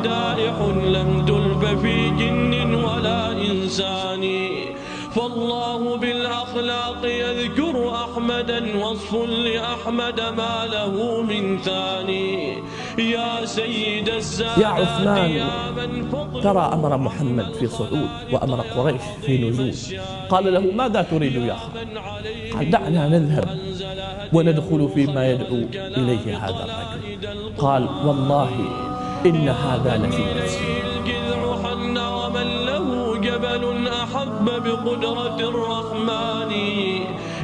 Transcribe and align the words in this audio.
مدائح 0.00 0.56
لم 0.96 1.24
تلف 1.28 1.80
في 1.82 2.10
جن 2.10 2.74
ولا 2.74 3.32
إنسان. 3.32 4.24
فالله 5.14 5.96
بالأخلاق 5.96 7.02
يذكر 7.04 7.94
أحمدا 8.04 8.84
وصف 8.84 9.14
لأحمد 9.46 10.20
ما 10.20 10.66
له 10.72 11.22
من 11.22 11.58
ثاني. 11.58 12.58
يا 12.98 13.44
سيد 13.44 14.08
السادات 14.08 14.58
يا 14.58 14.66
عثمان 14.66 15.32
ترى 16.42 16.70
أمر 16.72 16.96
محمد 16.96 17.52
في 17.52 17.66
صعود 17.66 18.10
وأمر 18.32 18.60
قريش 18.60 19.02
في 19.26 19.38
نزول. 19.38 19.72
قال 20.30 20.54
له 20.54 20.60
ماذا 20.60 21.02
تريد 21.02 21.34
يا 21.34 21.56
خالد 21.56 21.98
قال 22.54 22.70
دعنا 22.70 23.08
نذهب 23.08 23.48
وندخل 24.32 24.88
فيما 24.94 25.30
يدعو 25.30 25.60
إليه 25.74 26.38
هذا 26.44 26.64
الرجل. 26.64 27.52
قال 27.58 27.82
والله 28.06 28.50
إن 29.26 29.48
هذا 29.48 29.96
لفي 29.96 30.24
نفسي 30.42 30.80
الجذع 30.86 31.62
حن 31.62 31.98
ومن 31.98 32.46
له 32.66 33.16
جبل 33.16 33.88
أحب 33.88 34.44
بقدرة 34.44 35.38
الرحمن 35.40 36.52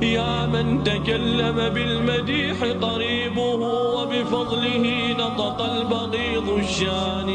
يا 0.02 0.46
من 0.46 0.84
تكلم 0.84 1.68
بالمديح 1.68 2.64
قريبه 2.80 3.60
وبفضله 3.96 5.12
نطق 5.12 5.62
البغيض 5.62 6.48
الشان 6.48 7.30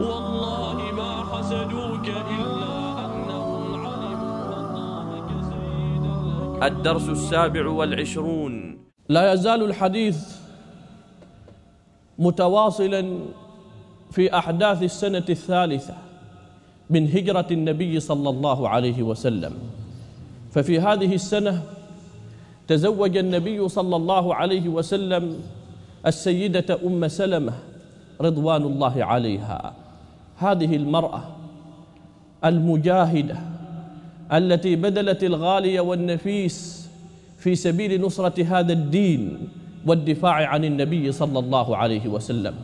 والله 0.00 0.78
ما 0.96 1.24
حسدوك 1.32 2.08
إلا 2.08 3.04
أنهم 3.04 3.86
علموا 3.86 4.54
الله 4.60 5.08
كسيدا 5.28 6.66
الدرس 6.66 7.08
السابع 7.08 7.68
والعشرون. 7.68 8.78
لا 9.08 9.32
يزال 9.32 9.62
الحديث 9.62 10.35
متواصلا 12.18 13.18
في 14.10 14.38
أحداث 14.38 14.82
السنة 14.82 15.24
الثالثة 15.28 15.94
من 16.90 17.08
هجرة 17.10 17.46
النبي 17.50 18.00
صلى 18.00 18.30
الله 18.30 18.68
عليه 18.68 19.02
وسلم. 19.02 19.52
ففي 20.52 20.80
هذه 20.80 21.14
السنة 21.14 21.62
تزوج 22.68 23.16
النبي 23.16 23.68
صلى 23.68 23.96
الله 23.96 24.34
عليه 24.34 24.68
وسلم 24.68 25.40
السيدة 26.06 26.78
أم 26.86 27.08
سلمة 27.08 27.52
رضوان 28.20 28.62
الله 28.62 29.04
عليها. 29.04 29.72
هذه 30.36 30.76
المرأة 30.76 31.22
المجاهدة 32.44 33.38
التي 34.32 34.76
بذلت 34.76 35.24
الغالي 35.24 35.80
والنفيس 35.80 36.88
في 37.38 37.54
سبيل 37.54 38.02
نصرة 38.02 38.44
هذا 38.44 38.72
الدين 38.72 39.48
والدفاع 39.86 40.46
عن 40.46 40.64
النبي 40.64 41.12
صلى 41.12 41.38
الله 41.38 41.76
عليه 41.76 42.08
وسلم. 42.08 42.54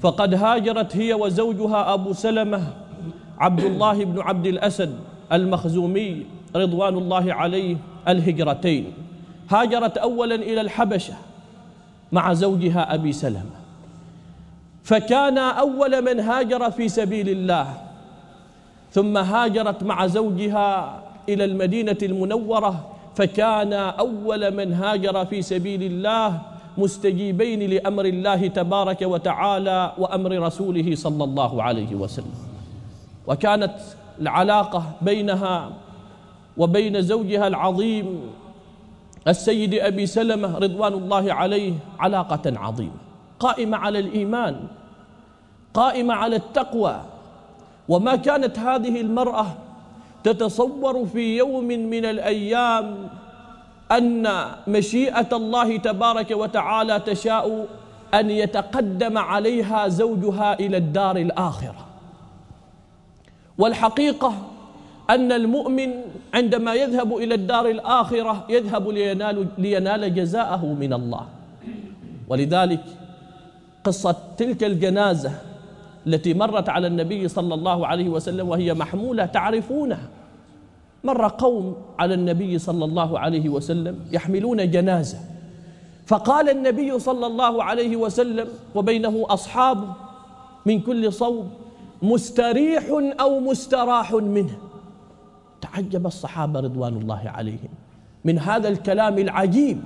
فقد 0.00 0.34
هاجرت 0.34 0.96
هي 0.96 1.14
وزوجها 1.14 1.94
أبو 1.94 2.12
سلمة 2.12 2.62
عبد 3.38 3.64
الله 3.64 4.04
بن 4.04 4.20
عبد 4.20 4.46
الأسد 4.46 4.94
المخزومي 5.32 6.26
رضوان 6.56 6.94
الله 6.94 7.34
عليه 7.34 7.76
الهجرتين. 8.08 8.92
هاجرت 9.50 9.98
أولا 9.98 10.34
إلى 10.34 10.60
الحبشة 10.60 11.14
مع 12.12 12.32
زوجها 12.32 12.94
أبي 12.94 13.12
سلمة. 13.12 13.56
فكان 14.84 15.38
أول 15.38 16.04
من 16.04 16.20
هاجر 16.20 16.70
في 16.70 16.88
سبيل 16.88 17.28
الله 17.28 17.66
ثم 18.92 19.16
هاجرت 19.16 19.82
مع 19.82 20.06
زوجها 20.06 21.02
إلى 21.28 21.44
المدينة 21.44 21.98
المنورة 22.02 22.96
فكان 23.14 23.72
أول 23.72 24.54
من 24.54 24.72
هاجر 24.72 25.24
في 25.24 25.42
سبيل 25.42 25.82
الله 25.82 26.40
مستجيبين 26.78 27.70
لأمر 27.70 28.04
الله 28.04 28.46
تبارك 28.46 29.02
وتعالى 29.02 29.92
وأمر 29.98 30.38
رسوله 30.38 30.94
صلى 30.94 31.24
الله 31.24 31.62
عليه 31.62 31.94
وسلم. 31.94 32.34
وكانت 33.26 33.74
العلاقة 34.20 34.82
بينها 35.02 35.70
وبين 36.56 37.02
زوجها 37.02 37.46
العظيم 37.46 38.20
السيد 39.28 39.74
أبي 39.74 40.06
سلمة 40.06 40.58
رضوان 40.58 40.92
الله 40.92 41.32
عليه 41.32 41.72
علاقة 41.98 42.44
عظيمة 42.46 43.00
قائمة 43.40 43.76
على 43.76 43.98
الإيمان 43.98 44.56
قائمة 45.74 46.14
على 46.14 46.36
التقوى. 46.36 47.00
وما 47.88 48.16
كانت 48.16 48.58
هذه 48.58 49.00
المرأة 49.00 49.46
تتصور 50.24 51.06
في 51.06 51.36
يوم 51.36 51.64
من 51.64 52.04
الأيام 52.04 53.08
أن 53.92 54.46
مشيئة 54.66 55.28
الله 55.32 55.76
تبارك 55.76 56.30
وتعالى 56.30 57.00
تشاء 57.00 57.66
أن 58.14 58.30
يتقدم 58.30 59.18
عليها 59.18 59.88
زوجها 59.88 60.60
إلى 60.60 60.76
الدار 60.76 61.16
الآخرة. 61.16 61.86
والحقيقة 63.58 64.32
أن 65.10 65.32
المؤمن 65.32 65.94
عندما 66.34 66.74
يذهب 66.74 67.16
إلى 67.16 67.34
الدار 67.34 67.70
الآخرة 67.70 68.44
يذهب 68.48 68.88
لينال, 68.88 69.46
لينال 69.58 70.14
جزاءه 70.14 70.66
من 70.66 70.92
الله. 70.92 71.26
ولذلك 72.28 72.84
قصة 73.84 74.16
تلك 74.36 74.64
الجنازة 74.64 75.32
التي 76.06 76.34
مرت 76.34 76.68
على 76.68 76.86
النبي 76.86 77.28
صلى 77.28 77.54
الله 77.54 77.86
عليه 77.86 78.08
وسلم 78.08 78.48
وهي 78.48 78.74
محمولة 78.74 79.26
تعرفونها. 79.26 80.08
مر 81.06 81.28
قوم 81.28 81.76
على 81.98 82.14
النبي 82.14 82.58
صلى 82.58 82.84
الله 82.84 83.18
عليه 83.18 83.48
وسلم 83.48 83.98
يحملون 84.12 84.70
جنازة. 84.70 85.18
فقال 86.06 86.48
النبي 86.50 86.98
صلى 86.98 87.26
الله 87.26 87.62
عليه 87.62 87.96
وسلم 87.96 88.48
وبينه 88.74 89.26
أصحابه 89.28 89.88
من 90.66 90.80
كل 90.80 91.12
صوب 91.12 91.46
مستريح 92.02 92.84
أو 93.20 93.40
مستراح 93.40 94.12
منه. 94.12 94.58
تعجب 95.60 96.06
الصحابة 96.06 96.60
رضوان 96.60 96.96
الله 96.96 97.22
عليهم. 97.34 97.72
من 98.24 98.38
هذا 98.38 98.68
الكلام 98.68 99.18
العجيب 99.18 99.80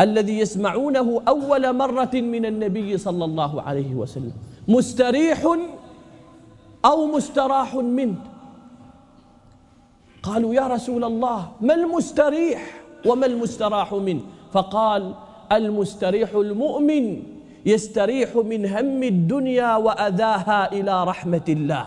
الذي 0.00 0.38
يسمعونه 0.38 1.22
أول 1.28 1.76
مرة 1.76 2.14
من 2.14 2.46
النبي 2.46 2.98
صلى 2.98 3.24
الله 3.24 3.62
عليه 3.62 3.94
وسلم. 3.94 4.32
مستريح 4.68 5.56
أو 6.84 7.06
مستراح 7.06 7.74
منه. 7.74 8.31
قالوا 10.22 10.54
يا 10.54 10.66
رسول 10.66 11.04
الله 11.04 11.52
ما 11.60 11.74
المستريح 11.74 12.80
وما 13.06 13.26
المستراح 13.26 13.94
منه? 13.94 14.20
فقال 14.52 15.14
المستريح 15.52 16.34
المؤمن 16.34 17.22
يستريح 17.66 18.36
من 18.36 18.66
هم 18.66 19.02
الدنيا 19.02 19.76
وأذاها 19.76 20.72
إلى 20.72 21.04
رحمة 21.04 21.44
الله. 21.48 21.86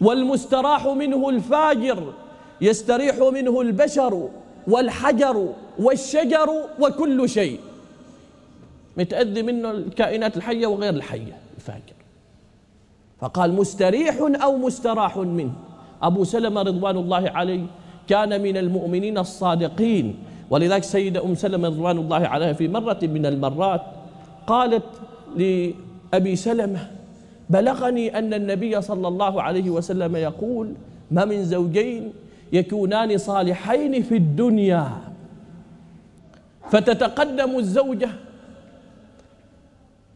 والمستراح 0.00 0.86
منه 0.86 1.28
الفاجر 1.28 2.12
يستريح 2.60 3.16
منه 3.18 3.60
البشر 3.60 4.28
والحجر 4.68 5.52
والشجر 5.78 6.50
وكل 6.80 7.28
شيء. 7.28 7.60
متأذي 8.96 9.42
منه 9.42 9.70
الكائنات 9.70 10.36
الحية 10.36 10.66
وغير 10.66 10.94
الحية 10.94 11.38
الفاجر. 11.56 11.96
فقال 13.20 13.52
مستريح 13.52 14.16
أو 14.42 14.56
مستراح 14.56 15.16
منه؟ 15.16 15.65
أبو 16.02 16.24
سلمة 16.24 16.62
رضوان 16.62 16.96
الله 16.96 17.30
عليه 17.30 17.64
كان 18.08 18.42
من 18.42 18.56
المؤمنين 18.56 19.18
الصادقين. 19.18 20.16
ولذلك 20.50 20.84
سيدة 20.84 21.24
أم 21.24 21.34
سلمة 21.34 21.68
رضوان 21.68 21.98
الله 21.98 22.22
عليها 22.26 22.52
في 22.52 22.68
مرة 22.68 22.98
من 23.02 23.26
المرات 23.26 23.82
قالت 24.46 24.84
لأبي 25.36 26.36
سلمة 26.36 26.90
بلغني 27.50 28.18
أن 28.18 28.34
النبي 28.34 28.82
صلى 28.82 29.08
الله 29.08 29.42
عليه 29.42 29.70
وسلم 29.70 30.16
يقول 30.16 30.74
ما 31.10 31.24
من 31.24 31.44
زوجين 31.44 32.12
يكونان 32.52 33.18
صالحين 33.18 34.02
في 34.02 34.16
الدنيا 34.16 34.88
فتتقدم 36.70 37.58
الزوجة 37.58 38.08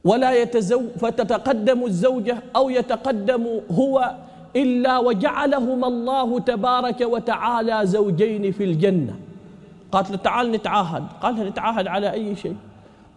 ولا 0.04 0.42
يتزوج 0.42 0.88
فتتقدم 0.98 1.84
الزوجة 1.84 2.36
أو 2.56 2.70
يتقدم 2.70 3.46
هو 3.70 4.14
إلا 4.56 4.98
وجعلهما 4.98 5.86
الله 5.86 6.40
تبارك 6.40 7.00
وتعالى 7.00 7.86
زوجين 7.86 8.52
في 8.52 8.64
الجنة. 8.64 9.16
قالت 9.92 10.10
له 10.10 10.16
تعال 10.16 10.52
نتعاهد. 10.52 11.06
قال 11.22 11.34
نتعاهد 11.34 11.86
على 11.86 12.12
أي 12.12 12.36
شيء؟ 12.36 12.56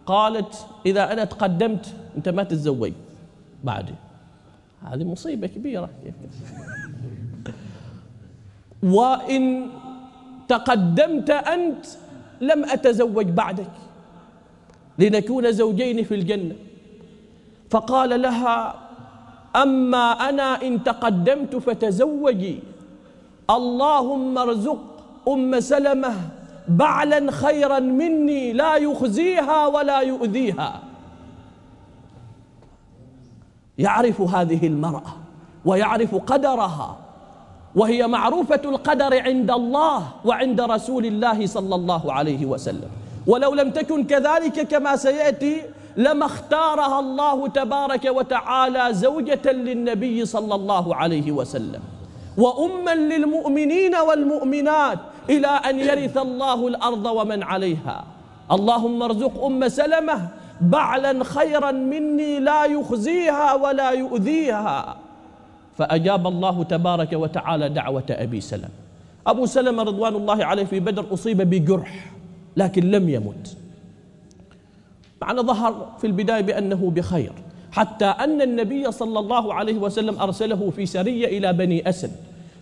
قالت 0.06 0.66
إذا 0.86 1.12
أنا 1.12 1.24
تقدمت 1.24 1.94
أنت 2.16 2.28
ما 2.28 2.42
تتزوج 2.42 2.92
بعدي 3.64 3.94
هذه 4.82 5.04
مصيبة 5.04 5.46
كبيرة. 5.46 5.90
وإن 8.82 9.66
تقدمت 10.48 11.30
أنت 11.30 11.86
لم 12.40 12.64
أتزوج 12.64 13.26
بعدك. 13.26 13.70
لنكون 14.98 15.52
زوجين 15.52 16.04
في 16.04 16.14
الجنة. 16.14 16.54
فقال 17.70 18.22
لها 18.22 18.83
أما 19.56 20.12
أنا 20.12 20.62
إن 20.62 20.84
تقدمت 20.84 21.56
فتزوجي. 21.56 22.58
اللهم 23.50 24.38
ارزق 24.38 24.82
أم 25.28 25.60
سلمة 25.60 26.14
بعلا 26.68 27.30
خيرا 27.30 27.78
مني 27.78 28.52
لا 28.52 28.76
يخزيها 28.76 29.66
ولا 29.66 30.00
يؤذيها. 30.00 30.80
يعرف 33.78 34.20
هذه 34.20 34.66
المرأة 34.66 35.14
ويعرف 35.64 36.14
قدرها 36.14 36.96
وهي 37.74 38.06
معروفة 38.06 38.60
القدر 38.64 39.22
عند 39.22 39.50
الله 39.50 40.08
وعند 40.24 40.60
رسول 40.60 41.06
الله 41.06 41.46
صلى 41.46 41.74
الله 41.74 42.12
عليه 42.12 42.46
وسلم. 42.46 42.90
ولو 43.26 43.54
لم 43.54 43.70
تكن 43.70 44.04
كذلك 44.04 44.68
كما 44.68 44.96
سيأتي 44.96 45.62
لما 45.96 46.26
اختارها 46.26 47.00
الله 47.00 47.48
تبارك 47.48 48.04
وتعالى 48.04 48.88
زوجة 48.94 49.52
للنبي 49.52 50.24
صلى 50.24 50.54
الله 50.54 50.94
عليه 50.94 51.32
وسلم. 51.32 51.80
وأما 52.38 52.94
للمؤمنين 52.94 53.94
والمؤمنات 53.96 54.98
إلى 55.30 55.46
أن 55.46 55.78
يرث 55.78 56.16
الله 56.16 56.68
الأرض 56.68 57.06
ومن 57.06 57.42
عليها. 57.42 58.04
اللهم 58.52 59.02
ارزق 59.02 59.44
أم 59.44 59.68
سلمة 59.68 60.28
بعلا 60.60 61.24
خيرا 61.24 61.70
مني 61.70 62.38
لا 62.40 62.64
يخزيها 62.64 63.54
ولا 63.54 63.90
يؤذيها. 63.90 64.96
فأجاب 65.78 66.26
الله 66.26 66.62
تبارك 66.62 67.12
وتعالى 67.12 67.68
دعوة 67.68 68.10
أبي 68.10 68.40
سلمة. 68.40 68.68
أبو 69.26 69.46
سلمة 69.46 69.82
رضوان 69.82 70.14
الله 70.14 70.44
عليه 70.44 70.64
في 70.64 70.80
بدر 70.80 71.06
أصيب 71.14 71.42
بجرح 71.50 72.10
لكن 72.56 72.90
لم 72.90 73.08
يمت. 73.08 73.56
معنى 75.24 75.40
ظهر 75.40 75.86
في 76.00 76.06
البداية 76.06 76.40
بأنه 76.40 76.92
بخير. 76.94 77.32
حتى 77.72 78.04
أن 78.04 78.42
النبي 78.42 78.92
صلى 78.92 79.18
الله 79.18 79.54
عليه 79.54 79.78
وسلم 79.78 80.20
أرسله 80.20 80.72
في 80.76 80.86
سرية 80.86 81.38
إلى 81.38 81.52
بني 81.52 81.88
أسد. 81.88 82.10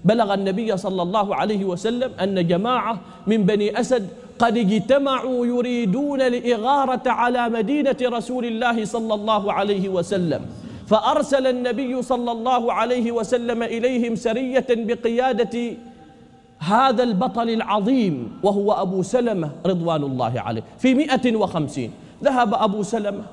بلغ 0.04 0.34
النبي 0.34 0.76
صلى 0.76 1.02
الله 1.02 1.34
عليه 1.34 1.64
وسلم 1.64 2.10
أن 2.22 2.46
جماعة 2.46 3.00
من 3.26 3.42
بني 3.46 3.80
أسد 3.80 4.08
قد 4.38 4.56
اجتمعوا 4.56 5.46
يريدون 5.46 6.20
الإغارة 6.22 7.02
على 7.06 7.48
مدينة 7.48 7.96
رسول 8.02 8.44
الله 8.44 8.84
صلى 8.84 9.14
الله 9.14 9.52
عليه 9.52 9.88
وسلم. 9.88 10.40
فأرسل 10.86 11.46
النبي 11.46 12.02
صلى 12.02 12.32
الله 12.32 12.72
عليه 12.72 13.12
وسلم 13.12 13.62
إليهم 13.62 14.14
سرية 14.14 14.66
بقيادة 14.70 15.76
هذا 16.58 17.02
البطل 17.02 17.50
العظيم 17.50 18.38
وهو 18.42 18.72
أبو 18.72 19.02
سلمة 19.02 19.50
رضوان 19.66 20.02
الله 20.02 20.40
عليه 20.40 20.62
في 20.78 20.94
مئة 20.94 21.36
وخمسين. 21.36 21.90
ذهب 22.22 22.54
أبو 22.54 22.82
سلمة 22.82 23.24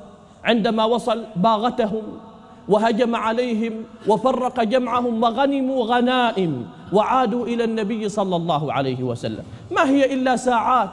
عندما 0.44 0.86
وصل 0.86 1.24
باغتهم 1.36 2.04
وهجم 2.68 3.16
عليهم 3.16 3.74
وفرق 4.08 4.64
جمعهم 4.64 5.24
وغنموا 5.24 5.86
غنائم 5.86 6.66
وعادوا 6.94 7.46
إلى 7.46 7.64
النبي 7.64 8.10
صلى 8.10 8.36
الله 8.36 8.74
عليه 8.74 9.04
وسلم. 9.04 9.44
ما 9.72 9.90
هي 9.90 10.14
إلا 10.14 10.36
ساعات 10.36 10.90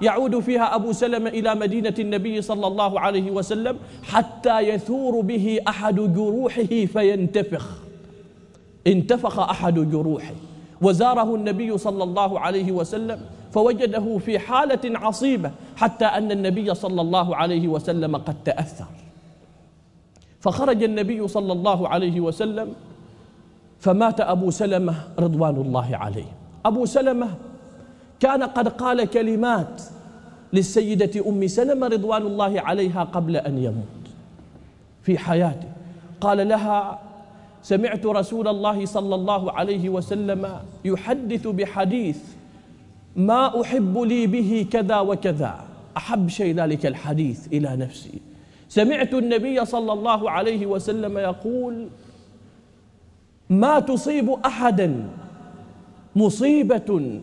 يعود 0.00 0.40
فيها 0.40 0.74
أبو 0.74 0.92
سلمة 0.92 1.30
إلى 1.30 1.54
مدينة 1.54 1.94
النبي 1.98 2.42
صلى 2.42 2.66
الله 2.66 3.00
عليه 3.00 3.30
وسلم 3.30 3.76
حتى 4.02 4.60
يثور 4.60 5.20
به 5.20 5.60
أحد 5.68 5.94
جروحه 5.94 6.86
فينتفخ. 6.86 7.66
انتفخ 8.86 9.38
أحد 9.38 9.90
جروحه. 9.90 10.34
وزاره 10.82 11.34
النبي 11.34 11.78
صلى 11.78 12.04
الله 12.04 12.40
عليه 12.40 12.72
وسلم 12.72 13.20
فوجده 13.52 14.18
في 14.18 14.38
حالة 14.38 14.98
عصيبة 14.98 15.50
حتى 15.76 16.04
أن 16.04 16.32
النبي 16.32 16.74
صلى 16.74 17.00
الله 17.00 17.36
عليه 17.36 17.68
وسلم 17.68 18.16
قد 18.16 18.36
تأثر. 18.44 18.86
فخرج 20.40 20.82
النبي 20.82 21.28
صلى 21.28 21.52
الله 21.52 21.88
عليه 21.88 22.20
وسلم 22.20 22.74
فمات 23.80 24.20
أبو 24.20 24.50
سلمة 24.50 24.94
رضوان 25.18 25.56
الله 25.56 25.96
عليه. 25.96 26.24
أبو 26.66 26.86
سلمة 26.86 27.28
كان 28.20 28.42
قد 28.42 28.68
قال 28.68 29.04
كلمات 29.04 29.82
للسيدة 30.52 31.28
أم 31.28 31.46
سلمة 31.46 31.86
رضوان 31.86 32.22
الله 32.22 32.60
عليها 32.60 33.04
قبل 33.04 33.36
أن 33.36 33.58
يموت 33.58 34.02
في 35.02 35.18
حياته. 35.18 35.68
قال 36.20 36.48
لها 36.48 36.98
سمعت 37.62 38.06
رسول 38.06 38.48
الله 38.48 38.86
صلى 38.86 39.14
الله 39.14 39.52
عليه 39.52 39.88
وسلم 39.88 40.58
يحدث 40.84 41.46
بحديث 41.46 42.18
ما 43.16 43.60
أحب 43.60 43.98
لي 43.98 44.26
به 44.26 44.66
كذا 44.70 45.00
وكذا. 45.00 45.64
أحب 45.96 46.28
شيء 46.28 46.54
ذلك 46.54 46.86
الحديث 46.86 47.46
إلى 47.52 47.76
نفسي. 47.76 48.20
سمعت 48.68 49.14
النبي 49.14 49.64
صلى 49.64 49.92
الله 49.92 50.30
عليه 50.30 50.66
وسلم 50.66 51.18
يقول 51.18 51.88
ما 53.50 53.80
تصيب 53.80 54.30
أحدا 54.30 55.08
مصيبة 56.16 57.20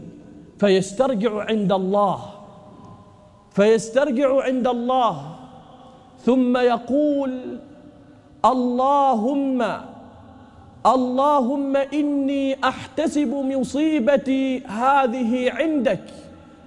فيسترجع 0.60 1.46
عند 1.50 1.72
الله 1.72 2.20
فيسترجع 3.52 4.44
عند 4.44 4.68
الله 4.68 5.36
ثم 6.26 6.58
يقول 6.58 7.60
اللهم 8.46 9.66
اللهم 10.90 11.78
إني 11.78 12.58
أحتسب 12.64 13.28
مصيبتي 13.28 14.60
هذه 14.66 15.52
عندك. 15.52 16.02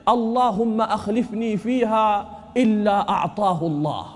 اللهم 0.08 0.80
أخلفني 0.80 1.56
فيها 1.56 2.30
إلا 2.56 3.08
أعطاه 3.08 3.66
الله. 3.66 4.06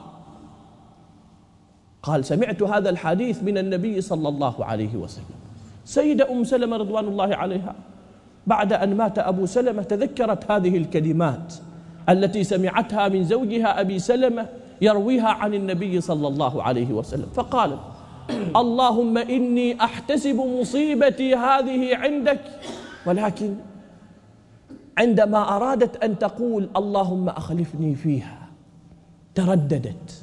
قال 2.03 2.25
سمعت 2.25 2.62
هذا 2.62 2.91
الحديث 2.91 3.43
من 3.43 3.58
النبي 3.58 4.00
صلى 4.00 4.29
الله 4.29 4.64
عليه 4.64 4.97
وسلم. 4.97 5.38
سيدة 5.85 6.31
أم 6.31 6.44
سلمة 6.44 6.76
رضوان 6.76 7.05
الله 7.05 7.37
عليها 7.37 7.75
بعد 8.47 8.73
أن 8.73 8.97
مات 8.97 9.19
أبو 9.19 9.47
سلمة 9.47 9.82
تذكرت 9.82 10.50
هذه 10.50 10.76
الكلمات 10.76 11.55
التي 12.08 12.44
سمعتها 12.44 13.08
من 13.08 13.25
زوجها 13.25 13.81
أبي 13.81 13.99
سلمة 13.99 14.47
يرويها 14.81 15.29
عن 15.29 15.55
النبي 15.55 16.00
صلى 16.00 16.29
الله 16.29 16.62
عليه 16.62 16.93
وسلم. 16.93 17.26
فقالت 17.35 17.79
اللهم 18.56 19.19
إني 19.19 19.81
أحتسب 19.81 20.37
مصيبتي 20.37 21.34
هذه 21.34 21.96
عندك. 21.96 22.40
ولكن 23.06 23.55
عندما 24.99 25.56
أرادت 25.56 26.05
أن 26.05 26.19
تقول 26.19 26.69
اللهم 26.76 27.28
أخلفني 27.28 27.94
فيها 27.94 28.38
ترددت 29.34 30.23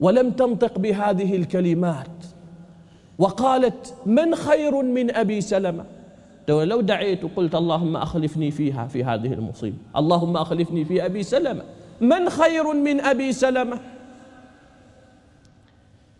ولم 0.00 0.30
تنطق 0.30 0.78
بهذه 0.78 1.36
الكلمات 1.36 2.24
وقالت 3.18 3.94
من 4.06 4.34
خير 4.34 4.82
من 4.82 5.14
أبي 5.14 5.40
سلمة؟ 5.40 5.84
لو 6.48 6.80
دعيت 6.80 7.24
وقلت 7.24 7.54
اللهم 7.54 7.96
أخلفني 7.96 8.50
فيها 8.50 8.86
في 8.86 9.04
هذه 9.04 9.32
المصيبة 9.32 9.76
اللهم 9.96 10.36
أخلفني 10.36 10.84
في 10.84 11.06
أبي 11.06 11.22
سلمة 11.22 11.62
من 12.00 12.28
خير 12.28 12.72
من 12.74 13.00
أبي 13.00 13.32
سلمة؟ 13.32 13.80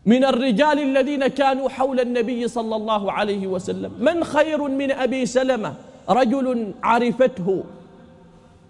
من 0.08 0.24
الرجال 0.24 0.78
الذين 0.88 1.26
كانوا 1.26 1.68
حول 1.68 2.00
النبي 2.00 2.48
صلى 2.48 2.76
الله 2.76 3.12
عليه 3.12 3.46
وسلم. 3.46 3.92
من 4.00 4.24
خير 4.24 4.62
من 4.62 4.90
أبي 4.90 5.26
سلمة؟ 5.26 5.74
رجل 6.08 6.72
عرفته 6.82 7.64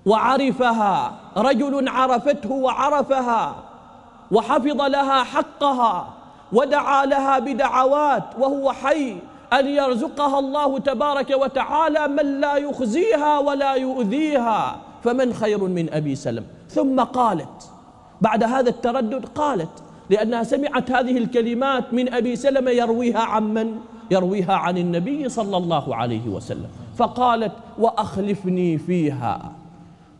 وعرفها. 0.07 0.95
رجل 1.37 1.88
عرفته 1.88 2.52
وعرفها 2.52 3.57
وحفظ 4.30 4.80
لها 4.83 5.25
حقها 5.25 6.09
ودعا 6.52 7.07
لها 7.07 7.38
بدعوات 7.38 8.25
وهو 8.38 8.73
حي 8.73 9.16
أن 9.52 9.66
يرزقها 9.66 10.38
الله 10.38 10.78
تبارك 10.78 11.30
وتعالى 11.30 12.09
من 12.09 12.40
لا 12.40 12.57
يخزيها 12.57 13.38
ولا 13.38 13.73
يؤذيها. 13.75 14.76
فمن 15.04 15.35
خير 15.35 15.64
من 15.64 15.87
أبي 15.92 16.14
سلم؟ 16.14 16.45
ثم 16.68 17.00
قالت 17.00 17.71
بعد 18.21 18.42
هذا 18.45 18.71
التردد 18.71 19.25
قالت 19.35 19.75
لأنها 20.11 20.43
سمعت 20.43 20.91
هذه 20.91 21.19
الكلمات 21.19 21.95
من 21.95 22.15
أبي 22.15 22.37
سلمة 22.37 22.71
يرويها 22.71 23.21
عن 23.21 23.55
من؟ 23.55 23.75
يرويها 24.11 24.53
عن 24.53 24.79
النبي 24.79 25.29
صلى 25.29 25.57
الله 25.57 25.97
عليه 25.97 26.29
وسلم. 26.29 26.69
فقالت 26.97 27.53
وأخلفني 27.79 28.79
فيها. 28.79 29.53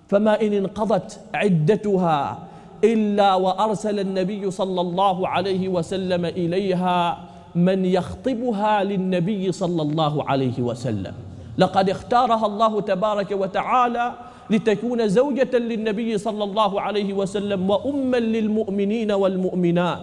فما 0.09 0.40
إن 0.40 0.52
انقضت 0.52 1.21
عدتها 1.35 2.38
إلا 2.85 3.35
وأرسل 3.35 4.00
النبي 4.00 4.50
صلى 4.50 4.80
الله 4.80 5.28
عليه 5.28 5.68
وسلم 5.68 6.25
إليها 6.25 7.18
من 7.54 7.85
يخطبها 7.85 8.85
للنبي 8.85 9.52
صلى 9.52 9.83
الله 9.83 10.28
عليه 10.28 10.61
وسلم. 10.61 11.12
لقد 11.59 11.90
اختارها 11.90 12.47
الله 12.47 12.80
تبارك 12.80 13.30
وتعالى 13.30 14.12
لتكون 14.50 15.09
زوجة 15.09 15.59
للنبي 15.59 16.19
صلى 16.19 16.45
الله 16.45 16.81
عليه 16.81 17.12
وسلم 17.12 17.71
وأما 17.71 18.17
للمؤمنين 18.17 19.12
والمؤمنات 19.12 19.99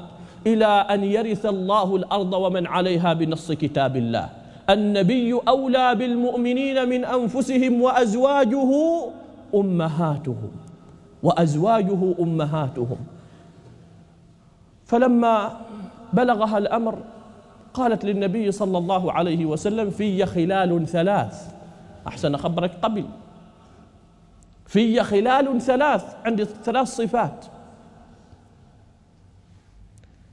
إلى 0.48 0.66
أن 0.66 1.04
يرث 1.04 1.46
الله 1.46 1.96
الأرض 1.96 2.34
ومن 2.34 2.68
عليها 2.68 3.14
بنص 3.14 3.52
كتاب 3.52 3.98
الله. 3.98 4.30
النبي 4.70 5.34
أولى 5.48 5.96
بالمؤمنين 5.96 6.90
من 6.90 7.06
أنفسهم 7.06 7.82
وأزواجه 7.82 8.72
أمهاتهم 9.56 10.52
وأزواجه 11.24 12.02
أمهاتهم. 12.20 12.98
فلما 14.86 15.58
بلغها 16.14 16.58
الأمر 16.58 16.96
قالت 17.74 18.06
للنبي 18.06 18.52
صلى 18.52 18.78
الله 18.78 19.12
عليه 19.12 19.46
وسلم 19.46 19.90
في 19.90 20.26
خلال 20.26 20.88
ثلاث. 20.88 21.36
أحسن 22.08 22.38
خبرك 22.38 22.72
قبل. 22.82 23.06
في 24.66 25.04
خلال 25.04 25.62
ثلاث 25.62 26.16
عندي 26.26 26.46
ثلاث 26.46 26.88
صفات. 26.88 27.46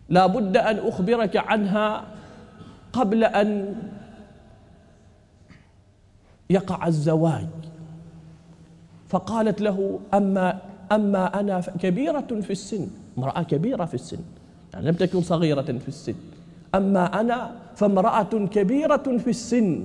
لا 0.08 0.26
بد 0.26 0.56
أن 0.56 0.78
أخبرك 0.78 1.36
عنها 1.36 2.04
قبل 2.92 3.24
أن 3.24 3.74
يقع 6.50 6.86
الزواج. 6.86 7.48
فقالت 9.08 9.60
له 9.60 10.00
أما 10.14 10.58
أما 10.92 11.40
أنا 11.40 11.60
كبيرة 11.60 12.40
في 12.40 12.50
السن 12.50 12.88
امرأة 13.18 13.42
كبيرة 13.42 13.84
في 13.84 13.94
السن 13.94 14.18
يعني 14.74 14.86
لم 14.86 14.94
تكن 14.94 15.20
صغيرة 15.20 15.62
في 15.62 15.88
السن. 15.88 16.14
أما 16.74 17.20
أنا 17.20 17.54
فامرأة 17.76 18.46
كبيرة 18.52 19.18
في 19.18 19.30
السن. 19.30 19.84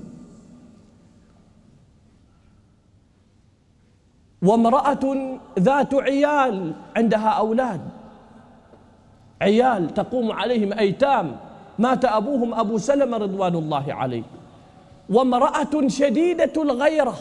وامرأة 4.41 5.37
ذات 5.59 5.93
عيال 5.93 6.73
عندها 6.97 7.29
أولاد. 7.29 7.81
عيال 9.41 9.93
تقوم 9.93 10.31
عليهم 10.31 10.73
أيتام. 10.73 11.35
مات 11.79 12.05
أبوهم 12.05 12.53
أبو 12.53 12.77
سلمة 12.77 13.17
رضوان 13.17 13.55
الله 13.55 13.93
عليه. 13.93 14.23
وامرأة 15.09 15.87
شديدة 15.87 16.53
الغيرة. 16.57 17.17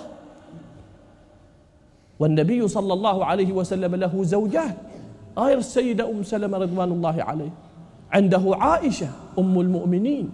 والنبي 2.20 2.68
صلى 2.68 2.92
الله 2.92 3.25
عليه 3.25 3.52
وسلم 3.52 3.94
له 3.94 4.23
زوجات 4.23 4.76
غير 5.38 5.58
السيدة 5.58 6.11
أم 6.11 6.23
سلمة 6.23 6.58
رضوان 6.58 6.92
الله 6.92 7.23
عليه. 7.23 7.50
عنده 8.12 8.56
عائشة 8.61 9.08
أم 9.38 9.61
المؤمنين. 9.61 10.30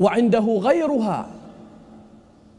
وعنده 0.00 0.46
غيرها 0.58 1.26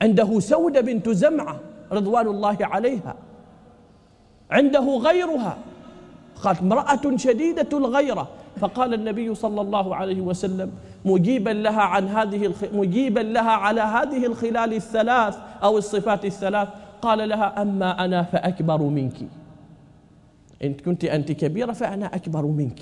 عنده 0.03 0.39
سودة 0.39 0.81
بنت 0.81 1.09
زمعة 1.09 1.59
رضوان 1.91 2.27
الله 2.27 2.57
عليها. 2.61 3.15
عنده 4.51 4.87
غيرها. 5.07 5.57
قالت 6.43 6.59
امرأة 6.59 7.05
شديدة 7.15 7.71
الغيرة. 7.77 8.27
فقال 8.59 8.93
النبي 8.93 9.35
صلى 9.35 9.61
الله 9.61 9.95
عليه 9.95 10.21
وسلم 10.21 10.71
مجيبا 11.05 11.49
لها 11.49 11.81
عن 11.81 12.07
هذه 12.07 12.45
الخ... 12.45 12.63
مجيبا 12.73 13.19
لها 13.19 13.51
على 13.51 13.81
هذه 13.81 14.25
الخلال 14.25 14.73
الثلاث 14.73 15.37
أو 15.63 15.77
الصفات 15.77 16.25
الثلاث. 16.25 16.67
قال 17.01 17.29
لها 17.29 17.61
أما 17.61 18.05
أنا 18.05 18.23
فأكبر 18.23 18.81
منك. 18.81 19.17
إن 20.63 20.73
كنت 20.73 21.03
أنت 21.05 21.31
كبيرة 21.31 21.71
فأنا 21.71 22.15
أكبر 22.15 22.45
منك. 22.45 22.79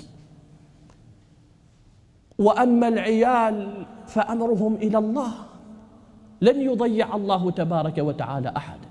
وأما 2.38 2.88
العيال 2.88 3.86
فأمرهم 4.06 4.74
إلى 4.74 4.98
الله. 4.98 5.32
لن 6.42 6.60
يضيع 6.60 7.16
الله 7.16 7.50
تبارك 7.50 7.98
وتعالى 7.98 8.52
أحدا 8.56 8.88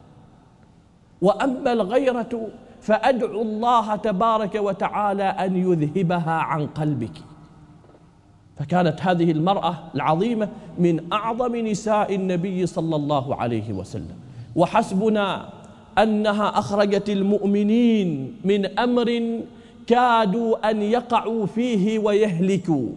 وأما 1.21 1.73
الغيرة 1.73 2.47
فأدعو 2.81 3.41
الله 3.41 3.95
تبارك 3.95 4.55
وتعالى 4.55 5.23
أن 5.23 5.55
يذهبها 5.55 6.31
عن 6.31 6.67
قلبك. 6.67 7.17
فكانت 8.57 9.01
هذه 9.01 9.31
المرأة 9.31 9.75
العظيمة 9.95 10.49
من 10.77 11.13
أعظم 11.13 11.55
نساء 11.55 12.15
النبي 12.15 12.65
صلى 12.65 12.95
الله 12.95 13.35
عليه 13.35 13.73
وسلم. 13.73 14.15
وحسبنا 14.55 15.49
أنها 15.97 16.59
أخرجت 16.59 17.09
المؤمنين 17.09 18.37
من 18.45 18.79
أمر 18.79 19.39
كادوا 19.87 20.69
أن 20.71 20.81
يقعوا 20.81 21.45
فيه 21.45 21.99
ويهلكوا. 21.99 22.89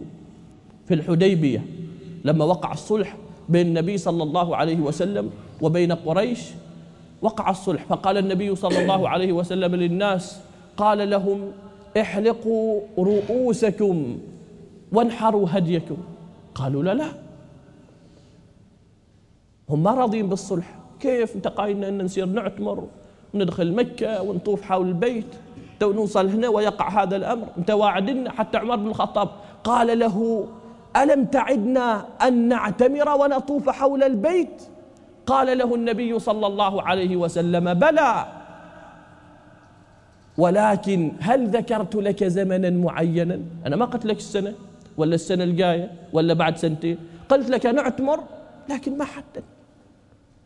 في 0.87 0.95
الحديبية 0.95 1.67
لما 2.25 2.45
وقع 2.45 2.73
الصلح 2.73 3.17
بين 3.49 3.67
النبي 3.67 3.99
صلى 3.99 4.23
الله 4.23 4.57
عليه 4.57 4.81
وسلم 4.81 5.31
وبين 5.63 5.93
قريش 5.93 6.41
وقع 7.23 7.51
الصلح. 7.51 7.85
فقال 7.85 8.19
النبي 8.19 8.55
صلى 8.55 8.83
الله 8.83 9.09
عليه 9.09 9.33
وسلم 9.33 9.75
للناس 9.75 10.41
قال 10.77 11.11
لهم 11.11 11.53
احلقوا 12.01 12.81
رؤوسكم 12.99 14.19
وانحروا 14.93 15.47
هديكم. 15.51 15.97
قالوا 16.55 16.83
لا 16.83 16.95
لا. 16.95 17.09
هم 19.69 19.83
ما 19.83 19.91
راضين 19.91 20.29
بالصلح. 20.29 20.79
كيف؟ 21.01 21.37
انت 21.37 21.49
قايلنا 21.49 21.89
إن 21.89 22.05
نصير 22.05 22.27
نعتمر 22.27 22.85
وندخل 23.35 23.73
مكة 23.73 24.23
ونطوف 24.23 24.63
حول 24.63 24.89
البيت 24.89 25.27
تو 25.81 25.93
نوصل 25.93 26.29
هنا 26.29 26.49
ويقع 26.49 27.03
هذا 27.03 27.17
الأمر. 27.17 27.47
انت 27.59 27.71
واعدنا 27.71 28.31
حتى 28.31 28.59
عمر 28.59 28.77
بن 28.77 28.87
الخطاب. 28.87 29.29
قال 29.65 29.99
له 29.99 30.47
ألم 30.97 31.25
تعدنا 31.25 32.07
أن 32.23 32.49
نعتمر 32.49 33.09
ونطوف 33.09 33.71
حول 33.71 34.03
البيت؟ 34.03 34.63
قال 35.27 35.59
له 35.59 35.75
النبي 35.75 36.19
صلى 36.19 36.47
الله 36.47 36.83
عليه 36.83 37.17
وسلم 37.17 37.75
بلى. 37.75 38.27
ولكن 40.39 41.13
هل 41.21 41.47
ذكرت 41.49 41.95
لك 41.95 42.25
زمنا 42.25 42.71
معينا؟ 42.71 43.41
أنا 43.67 43.77
ما 43.77 43.85
قلت 43.85 44.07
لك 44.07 44.17
السنة 44.17 44.53
ولا 44.97 45.15
السنة 45.15 45.45
الجاية 45.45 45.91
ولا 46.13 46.35
بعد 46.35 46.57
سنتين. 46.57 46.99
قلت 47.29 47.51
لك 47.51 47.67
نعتمر 47.67 48.21
لكن 48.69 48.99
ما 48.99 49.05
حدد. 49.05 49.45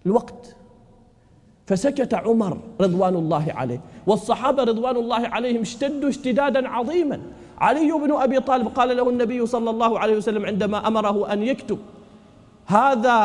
الوقت. 0.06 0.56
فسكت 1.66 2.14
عمر 2.14 2.58
رضوان 2.80 3.14
الله 3.14 3.52
عليه 3.54 3.80
والصحابة 4.06 4.64
رضوان 4.64 4.96
الله 4.96 5.28
عليهم 5.28 5.60
اشتدوا 5.60 6.08
اشتدادا 6.08 6.68
عظيما. 6.68 7.20
علي 7.60 7.92
بن 7.92 8.12
أبي 8.12 8.40
طالب 8.40 8.68
قال 8.68 8.96
له 8.96 9.08
النبي 9.10 9.46
صلى 9.46 9.70
الله 9.70 9.98
عليه 9.98 10.16
وسلم 10.16 10.46
عندما 10.46 10.88
أمره 10.88 11.32
أن 11.32 11.42
يكتب 11.42 11.78
هذا 12.66 13.20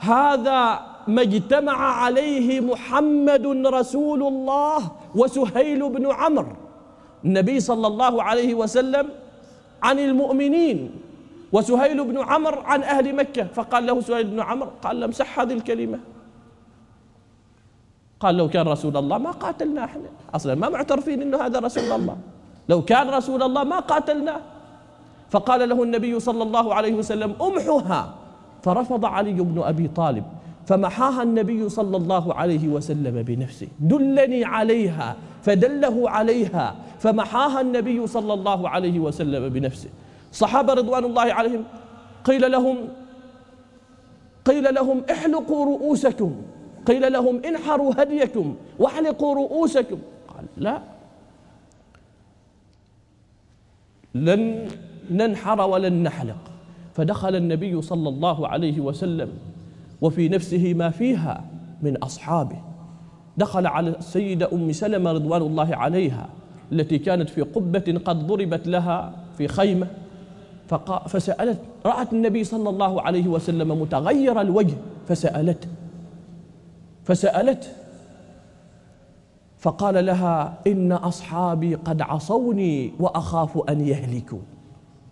هذا 0.00 0.80
ما 1.08 1.22
اجتمع 1.22 1.78
عليه 2.02 2.60
محمد 2.60 3.46
رسول 3.66 4.22
الله 4.22 4.78
وسهيل 5.14 5.88
بن 5.88 6.12
عمرو 6.12 6.56
النبي 7.24 7.60
صلى 7.60 7.86
الله 7.86 8.22
عليه 8.22 8.54
وسلم 8.54 9.08
عن 9.82 9.98
المؤمنين 9.98 10.90
وسهيل 11.52 12.04
بن 12.04 12.18
عمرو 12.18 12.60
عن 12.60 12.82
أهل 12.82 13.16
مكة. 13.16 13.44
فقال 13.44 13.86
له 13.86 14.00
سهيل 14.00 14.26
بن 14.26 14.40
عمرو 14.40 14.70
قال 14.82 15.00
لمسح 15.00 15.40
هذه 15.40 15.52
الكلمة. 15.52 15.98
قال 18.20 18.36
لو 18.36 18.48
كان 18.48 18.68
رسول 18.68 18.96
الله 18.96 19.18
ما 19.18 19.30
قاتلنا 19.30 19.84
إحنا 19.84 20.10
أصلا 20.34 20.54
ما 20.54 20.68
معترفين 20.68 21.22
إنه 21.22 21.38
هذا 21.46 21.58
رسول 21.58 21.92
الله. 21.92 22.16
لو 22.70 22.82
كان 22.82 23.10
رسول 23.10 23.42
الله 23.42 23.64
ما 23.64 23.78
قاتلناه. 23.82 24.40
فقال 25.30 25.68
له 25.68 25.82
النبي 25.82 26.20
صلى 26.20 26.42
الله 26.42 26.74
عليه 26.74 26.94
وسلم 26.94 27.34
أمحها. 27.42 28.14
فرفض 28.62 29.04
علي 29.04 29.32
بن 29.32 29.62
أبي 29.62 29.88
طالب 29.88 30.24
فمحاها 30.66 31.22
النبي 31.22 31.68
صلى 31.68 31.96
الله 31.96 32.34
عليه 32.34 32.68
وسلم 32.68 33.22
بنفسه. 33.22 33.68
دلني 33.80 34.44
عليها 34.44 35.16
فدله 35.42 36.10
عليها 36.10 36.74
فمحاها 36.98 37.60
النبي 37.60 38.06
صلى 38.06 38.32
الله 38.34 38.68
عليه 38.68 38.98
وسلم 38.98 39.48
بنفسه. 39.48 39.90
صحابة 40.32 40.72
رضوان 40.74 41.04
الله 41.04 41.26
عليهم 41.32 41.64
قيل 42.24 42.52
لهم 42.52 42.76
قيل 44.44 44.74
لهم 44.74 45.02
احلقوا 45.10 45.64
رؤوسكم. 45.64 46.32
قيل 46.86 47.12
لهم 47.12 47.42
انحروا 47.44 47.92
هديكم 47.98 48.56
واحلقوا 48.78 49.34
رؤوسكم. 49.34 49.98
قال 50.28 50.44
لا. 50.56 50.99
لن 54.14 54.68
ننحر 55.10 55.60
ولن 55.60 56.02
نحلق. 56.02 56.50
فدخل 56.94 57.36
النبي 57.36 57.82
صلى 57.82 58.08
الله 58.08 58.48
عليه 58.48 58.80
وسلم 58.80 59.28
وفي 60.00 60.28
نفسه 60.28 60.74
ما 60.74 60.90
فيها 60.90 61.44
من 61.82 61.96
أصحابه. 61.96 62.56
دخل 63.36 63.66
على 63.66 63.90
السيدة 63.90 64.48
أم 64.52 64.72
سلمة 64.72 65.12
رضوان 65.12 65.42
الله 65.42 65.76
عليها 65.76 66.28
التي 66.72 66.98
كانت 66.98 67.30
في 67.30 67.42
قبة 67.42 68.00
قد 68.04 68.26
ضربت 68.26 68.68
لها 68.68 69.12
في 69.38 69.48
خيمة. 69.48 69.86
فسألت 71.08 71.58
رأت 71.86 72.12
النبي 72.12 72.44
صلى 72.44 72.70
الله 72.70 73.02
عليه 73.02 73.28
وسلم 73.28 73.80
متغير 73.80 74.40
الوجه 74.40 74.74
فسألته 75.08 75.68
فسألته 77.04 77.68
فقال 79.60 80.06
لها 80.06 80.54
إن 80.66 80.92
أصحابي 80.92 81.74
قد 81.74 82.02
عصوني 82.02 82.92
وأخاف 83.00 83.68
أن 83.68 83.80
يهلكوا. 83.80 84.38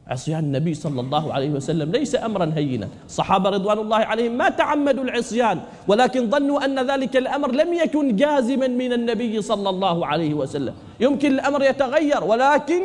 عصيان 0.09 0.45
النبي 0.45 0.75
صلى 0.75 1.00
الله 1.00 1.33
عليه 1.33 1.50
وسلم 1.50 1.93
ليس 1.93 2.17
أمرا 2.17 2.52
هينا. 2.57 2.88
الصحابة 3.07 3.50
رضوان 3.50 3.78
الله 3.78 3.97
عليهم 3.97 4.33
ما 4.33 4.49
تعمدوا 4.49 5.05
العصيان 5.05 5.61
ولكن 5.88 6.31
ظنوا 6.31 6.64
أن 6.64 6.90
ذلك 6.90 7.17
الأمر 7.17 7.52
لم 7.52 7.75
يكن 7.75 8.17
جازما 8.17 8.69
من 8.69 8.93
النبي 8.93 9.43
صلى 9.43 9.69
الله 9.71 10.07
عليه 10.07 10.35
وسلم. 10.35 10.75
يمكن 11.00 11.28
الأمر 11.33 11.62
يتغير 11.62 12.25
ولكن 12.25 12.83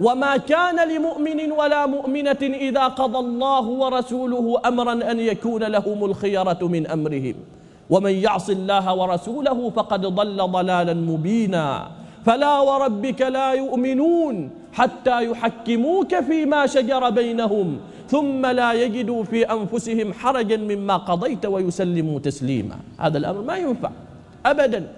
وما 0.00 0.36
كان 0.36 0.88
لمؤمن 0.88 1.52
ولا 1.52 1.86
مؤمنة 1.86 2.42
إذا 2.42 2.84
قضى 2.84 3.18
الله 3.18 3.64
ورسوله 3.66 4.60
أمرا 4.66 4.92
أن 5.10 5.20
يكون 5.20 5.62
لهم 5.62 6.04
الخيرة 6.04 6.58
من 6.62 6.86
أمرهم. 6.86 7.34
ومن 7.90 8.10
يعص 8.10 8.50
الله 8.50 8.94
ورسوله 8.94 9.70
فقد 9.70 10.02
ضل 10.06 10.36
ضلالا 10.36 10.94
مبينا. 10.94 11.90
فلا 12.26 12.60
وربك 12.60 13.20
لا 13.22 13.52
يؤمنون 13.52 14.50
حتى 14.72 15.30
يحكموك 15.30 16.12
فيما 16.20 16.66
شجر 16.66 17.10
بينهم 17.10 17.78
ثم 18.08 18.46
لا 18.46 18.72
يجدوا 18.72 19.22
في 19.24 19.46
أنفسهم 19.46 20.12
حرجا 20.12 20.56
مما 20.56 20.96
قضيت 20.96 21.46
ويسلموا 21.46 22.18
تسليما. 22.18 22.76
هذا 22.98 23.18
الأمر 23.18 23.42
ما 23.42 23.56
ينفع 23.56 23.90
ابدا. 24.46 24.92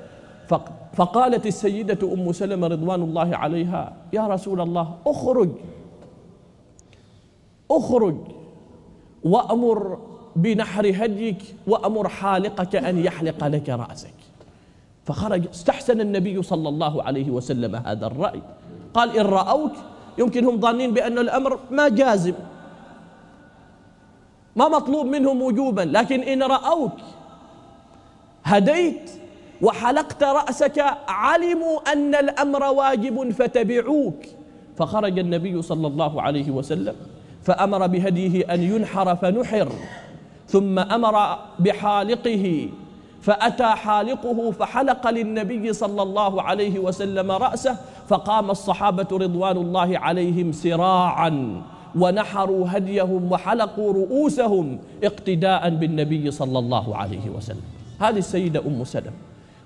فقالت 0.97 1.47
السيدة 1.47 2.13
أم 2.15 2.33
سلمة 2.33 2.67
رضوان 2.67 3.03
الله 3.03 3.37
عليها 3.37 3.93
يا 4.13 4.27
رسول 4.27 4.61
الله 4.61 4.87
أخرج 5.07 5.51
أخرج 7.71 8.17
وأمر 9.25 9.99
بنحر 10.39 10.87
هديك 10.95 11.43
وأمر 11.67 12.09
حالقك 12.09 12.77
أن 12.77 13.05
يحلق 13.05 13.47
لك 13.47 13.69
رأسك. 13.69 14.15
فخرج 15.05 15.49
استحسن 15.49 16.01
النبي 16.01 16.43
صلى 16.43 16.69
الله 16.69 17.03
عليه 17.03 17.31
وسلم 17.31 17.77
هذا 17.77 18.07
الرأي. 18.07 18.43
قال 18.95 19.19
إن 19.19 19.27
رأوك 19.27 19.73
يمكن 20.19 20.45
هم 20.45 20.61
ظانين 20.61 20.95
بأن 20.95 21.19
الأمر 21.19 21.59
ما 21.71 21.89
جازم. 21.89 22.35
ما 24.57 24.69
مطلوب 24.69 25.07
منهم 25.07 25.43
وجوبا 25.43 25.81
لكن 25.81 26.21
إن 26.21 26.43
رأوك 26.43 26.99
هديت 28.45 29.11
وحلقت 29.63 30.23
رأسك 30.23 30.85
علموا 31.09 31.93
أن 31.93 32.15
الأمر 32.15 32.63
واجب 32.63 33.31
فتبعوك. 33.31 34.25
فخرج 34.77 35.19
النبي 35.19 35.63
صلى 35.63 35.87
الله 35.87 36.23
عليه 36.23 36.51
وسلم 36.51 36.95
فأمر 37.43 37.87
بهديه 37.87 38.55
أن 38.55 38.63
ينحر 38.63 39.17
فنحر. 39.17 39.73
ثم 40.49 40.79
أمر 40.79 41.39
بحالقه 41.59 42.69
فأتى 43.23 43.65
حالقه 43.65 44.51
فحلق 44.51 45.11
للنبي 45.11 45.73
صلى 45.73 46.03
الله 46.03 46.43
عليه 46.43 46.79
وسلم 46.79 47.31
رأسه 47.31 47.77
فقام 48.09 48.51
الصحابة 48.51 49.09
رضوان 49.13 49.57
الله 49.57 49.99
عليهم 49.99 50.53
سراعا 50.53 51.63
ونحروا 51.97 52.67
هديهم 52.69 53.33
وحلقوا 53.33 53.93
رؤوسهم 53.93 54.79
اقتداء 55.05 55.71
بالنبي 55.71 56.31
صلى 56.31 56.59
الله 56.59 56.97
عليه 56.97 57.31
وسلم. 57.37 57.63
هذه 58.01 58.19
السيدة 58.19 58.61
أم 58.67 58.85
سلمة. 58.85 59.13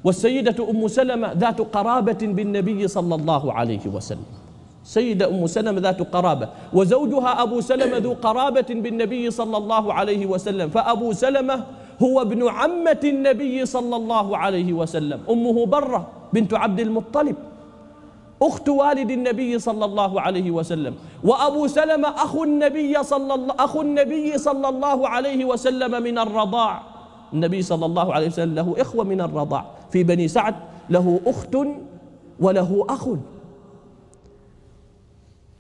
والسيدة 0.05 0.71
أم 0.71 0.89
سلمة 0.89 1.33
ذات 1.33 1.61
قرابة 1.61 2.19
بالنبي 2.23 2.89
صلى 2.89 3.15
الله 3.15 3.53
عليه 3.53 3.87
وسلم. 3.87 4.42
سيدة 4.85 5.29
أم 5.29 5.47
سلمة 5.47 5.81
ذات 5.81 6.03
قرابة 6.03 6.49
وزوجها 6.73 7.43
أبو 7.43 7.61
سلمة 7.61 7.99
ذو 7.99 8.13
قرابة 8.13 8.67
بالنبي 8.71 9.31
صلى 9.31 9.57
الله 9.57 9.93
عليه 9.93 10.27
وسلم 10.27 10.69
فأبو 10.69 11.13
سلمة 11.13 11.65
هو 12.03 12.23
ابن 12.23 12.49
عمة 12.49 13.01
النبي 13.05 13.67
صلى 13.67 13.97
الله 13.97 14.37
عليه 14.37 14.73
وسلم 14.73 15.21
أمه 15.31 15.67
برة 15.67 16.07
بنت 16.33 16.55
عبد 16.55 16.81
المطلب 16.81 17.37
أخت 18.43 18.69
والد 18.69 19.11
النبي 19.11 19.59
صلى 19.59 19.85
الله 19.85 20.21
عليه 20.21 20.51
وسلم 20.51 20.95
وأبو 21.25 21.67
سلمة 21.67 22.09
أخو 22.09 22.45
النبي 22.45 23.03
صلى 23.03 23.35
الله 23.35 23.55
أخو 23.59 23.81
النبي 23.83 24.39
صلى 24.39 24.69
الله 24.69 25.09
عليه 25.09 25.45
وسلم 25.45 26.03
من 26.03 26.19
الرضاع 26.19 26.83
النبي 27.33 27.63
صلى 27.63 27.87
الله 27.87 28.15
عليه 28.15 28.27
وسلم 28.27 28.55
له 28.55 28.75
إخوة 28.79 29.05
من 29.05 29.21
الرضاع 29.21 29.65
في 29.91 30.03
بني 30.05 30.29
سعد 30.29 30.55
له 30.91 31.21
أخت 31.27 31.57
وله 32.41 32.87
أخ. 32.89 33.09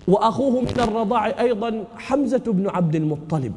وأخوه 0.08 0.60
من 0.60 0.80
الرضاع 0.80 1.40
أيضا 1.40 1.84
حمزة 1.96 2.42
بن 2.46 2.68
عبد 2.68 2.94
المطلب 2.94 3.52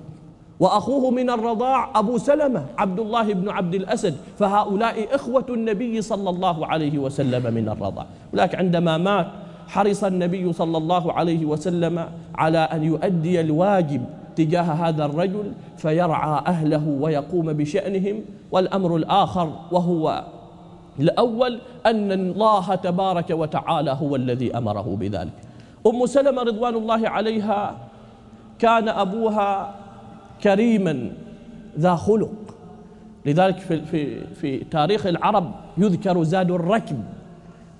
وأخوه 0.59 1.11
من 1.11 1.29
الرضاع 1.29 1.99
أبو 1.99 2.17
سلمة 2.17 2.65
عبد 2.77 2.99
الله 2.99 3.33
بن 3.33 3.49
عبد 3.49 3.75
الأسد 3.75 4.15
فهؤلاء 4.39 5.15
إخوة 5.15 5.45
النبي 5.49 6.01
صلى 6.01 6.29
الله 6.29 6.65
عليه 6.65 6.97
وسلم 6.97 7.53
من 7.53 7.69
الرضاع. 7.69 8.05
ولكن 8.33 8.57
عندما 8.57 8.97
مات 8.97 9.27
حرص 9.67 10.03
النبي 10.03 10.53
صلى 10.53 10.77
الله 10.77 11.13
عليه 11.13 11.45
وسلم 11.45 12.09
على 12.35 12.57
أن 12.57 12.83
يؤدي 12.83 13.41
الواجب 13.41 14.05
تجاه 14.35 14.61
هذا 14.63 15.05
الرجل 15.05 15.51
فيرعى 15.77 16.41
أهله 16.47 16.87
ويقوم 17.01 17.53
بشأنهم 17.53 18.21
والأمر 18.51 18.95
الآخر 18.95 19.53
وهو 19.71 20.23
الأول 20.99 21.59
أن 21.85 22.11
الله 22.11 22.75
تبارك 22.75 23.29
وتعالى 23.29 23.97
هو 24.01 24.15
الذي 24.15 24.57
أمره 24.57 24.97
بذلك. 24.99 25.44
أم 25.87 26.05
سلمة 26.05 26.41
رضوان 26.41 26.75
الله 26.75 27.09
عليها 27.09 27.77
كان 28.59 28.89
أبوها 28.89 29.75
كريما 30.43 31.11
ذا 31.79 31.95
خلق. 31.95 32.31
لذلك 33.25 33.57
في, 33.57 33.85
في, 33.85 34.27
في 34.27 34.57
تاريخ 34.57 35.05
العرب 35.05 35.51
يذكر 35.77 36.23
زاد 36.23 36.51
الركب 36.51 37.03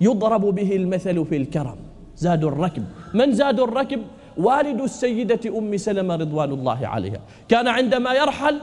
يضرب 0.01 0.41
به 0.41 0.75
المثل 0.75 1.25
في 1.25 1.37
الكرم. 1.37 1.75
زاد 2.17 2.43
الركب. 2.43 2.85
من 3.13 3.31
زاد 3.33 3.59
الركب؟ 3.59 4.01
والد 4.37 4.81
السيدة 4.81 5.57
أم 5.57 5.77
سلمة 5.77 6.15
رضوان 6.15 6.51
الله 6.51 6.87
عليها. 6.87 7.19
كان 7.49 7.67
عندما 7.67 8.13
يرحل 8.13 8.59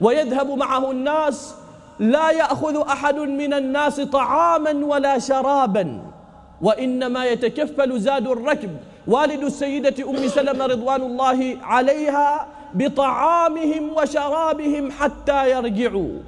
ويذهب 0.00 0.50
معه 0.50 0.90
الناس 0.90 1.54
لا 1.98 2.30
يأخذ 2.30 2.76
أحد 2.88 3.14
من 3.14 3.54
الناس 3.54 4.00
طعاما 4.00 4.86
ولا 4.86 5.18
شرابا. 5.18 6.13
وإنما 6.60 7.24
يتكفل 7.24 8.00
زاد 8.00 8.28
الركب. 8.28 8.70
والد 9.06 9.42
السيدة 9.42 10.10
أم 10.10 10.28
سلمة 10.28 10.66
رضوان 10.66 11.02
الله 11.02 11.56
عليها 11.62 12.46
بطعامهم 12.74 13.90
وشرابهم 13.96 14.90
حتى 14.90 15.50
يرجعوا. 15.50 16.18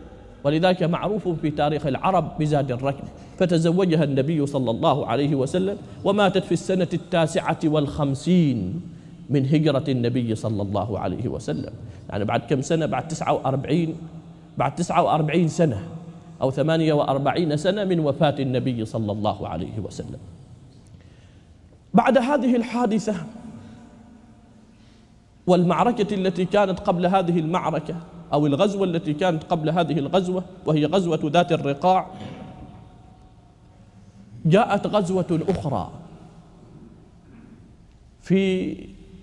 ولذلك 0.45 0.83
معروف 0.83 1.29
في 1.29 1.51
تاريخ 1.51 1.87
العرب 1.87 2.39
بزاد 2.39 2.73
الركب. 2.73 3.05
فتزوجها 3.39 4.05
النبي 4.05 4.47
صلى 4.47 4.71
الله 4.71 5.07
عليه 5.07 5.35
وسلم 5.35 5.77
وماتت 6.05 6.45
في 6.45 6.53
السنة 6.53 6.89
التاسعة 6.95 7.59
والخمسين 7.65 8.81
من 9.31 9.47
هجرة 9.47 9.85
النبي 9.89 10.35
صلى 10.35 10.63
الله 10.63 10.99
عليه 10.99 11.29
وسلم. 11.29 11.73
يعني 12.11 12.25
بعد 12.25 12.41
كم 12.41 12.63
سنة؟ 12.63 12.87
بعد 12.87 13.09
تسعة 13.09 13.33
وأربعين 13.33 13.97
بعد 14.59 14.75
تسعة 14.75 15.03
وأربعين 15.03 15.49
سنة. 15.49 15.89
أو 16.43 16.51
ثمانية 16.51 16.93
وأربعين 16.93 17.57
سنة 17.57 17.85
من 17.85 18.01
وفاة 18.01 18.35
النبي 18.41 18.85
صلى 18.85 19.13
الله 19.13 19.49
عليه 19.49 19.79
وسلم. 19.79 20.19
بعد 21.95 22.19
هذه 22.19 22.57
الحادثة 22.57 23.15
والمعركة 25.47 26.15
التي 26.15 26.45
كانت 26.45 26.81
قبل 26.81 27.07
هذه 27.07 27.39
المعركة 27.39 27.97
أو 28.33 28.47
الغزوة 28.47 28.85
التي 28.85 29.13
كانت 29.13 29.45
قبل 29.45 29.71
هذه 29.71 29.99
الغزوة 29.99 30.45
وهي 30.67 30.87
غزوة 30.87 31.21
ذات 31.25 31.53
الرقاع 31.53 32.07
جاءت 34.47 34.87
غزوة 34.87 35.41
أخرى 35.49 35.91
في 38.21 38.77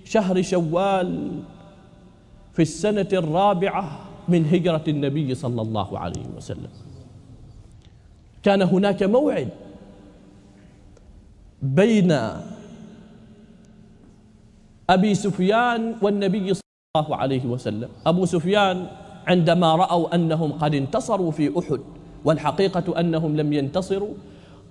شهر 0.05 0.41
شوال 0.41 1.41
في 2.53 2.61
السنة 2.61 3.07
الرابعة 3.13 3.99
من 4.27 4.45
هجرة 4.45 4.83
النبي 4.87 5.35
صلى 5.35 5.61
الله 5.61 5.99
عليه 5.99 6.25
وسلم. 6.37 6.69
كان 8.43 8.61
هناك 8.61 9.03
موعد 9.03 9.49
بين 11.61 12.11
أبي 14.89 15.15
سفيان 15.15 15.95
والنبي 16.01 16.53
صلى 16.53 16.69
الله 16.95 17.15
عليه 17.15 17.45
وسلم. 17.45 17.89
أبو 18.05 18.25
سفيان 18.25 18.87
عندما 19.27 19.75
رأوا 19.75 20.15
أنهم 20.15 20.51
قد 20.51 20.75
انتصروا 20.75 21.31
في 21.31 21.59
أحد 21.59 21.79
والحقيقة 22.25 22.99
أنهم 22.99 23.37
لم 23.37 23.53
ينتصروا 23.53 24.13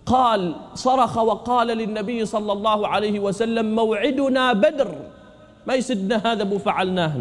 قال 0.06 0.54
صرخ 0.74 1.18
وقال 1.18 1.68
للنبي 1.68 2.26
صلى 2.26 2.52
الله 2.52 2.88
عليه 2.88 3.20
وسلم 3.20 3.74
موعدنا 3.74 4.52
بدر. 4.52 4.94
ما 5.66 5.74
يسدنا 5.74 6.16
هذا 6.32 6.42
أبو 6.42 6.58
فعلناه 6.58 7.14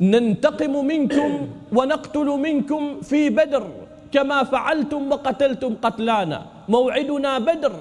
ننتقم 0.00 0.86
منكم 0.86 1.48
ونقتل 1.72 2.26
منكم 2.26 3.00
في 3.00 3.30
بدر. 3.30 3.87
كما 4.12 4.44
فعلتم 4.44 5.12
وقتلتم 5.12 5.74
قتلانا. 5.82 6.46
موعدنا 6.68 7.38
بدر 7.38 7.72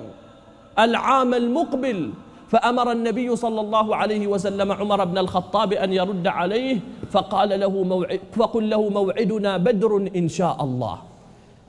العام 0.79 1.33
المقبل. 1.33 2.11
فأمر 2.47 2.91
النبي 2.91 3.35
صلى 3.35 3.61
الله 3.61 3.95
عليه 3.95 4.27
وسلم 4.27 4.71
عمر 4.71 5.05
بن 5.05 5.17
الخطاب 5.17 5.73
أن 5.73 5.93
يرد 5.93 6.27
عليه 6.27 6.79
فقال 7.11 7.59
له 7.59 7.83
موعد 7.83 8.19
فقل 8.33 8.69
له 8.69 8.89
موعدنا 8.89 9.57
بدر 9.57 10.09
إن 10.15 10.27
شاء 10.27 10.63
الله. 10.63 10.97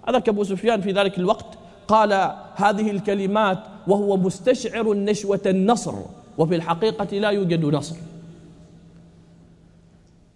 هذا 0.08 0.22
أبو 0.28 0.44
سفيان 0.44 0.80
في 0.80 0.92
ذلك 0.92 1.18
الوقت 1.18 1.58
قال 1.88 2.12
هذه 2.54 2.90
الكلمات 2.90 3.58
وهو 3.86 4.16
مستشعر 4.16 4.94
نشوة 4.94 5.40
النصر 5.46 5.94
وفي 6.38 6.54
الحقيقة 6.54 7.18
لا 7.18 7.30
يوجد 7.30 7.64
نصر. 7.64 7.96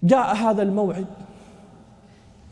جاء 0.03 0.35
هذا 0.35 0.63
الموعد 0.63 1.07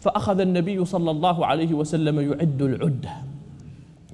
فأخذ 0.01 0.41
النبي 0.41 0.85
صلى 0.85 1.11
الله 1.11 1.47
عليه 1.47 1.75
وسلم 1.75 2.21
يعد 2.21 2.63
العدة. 2.63 3.11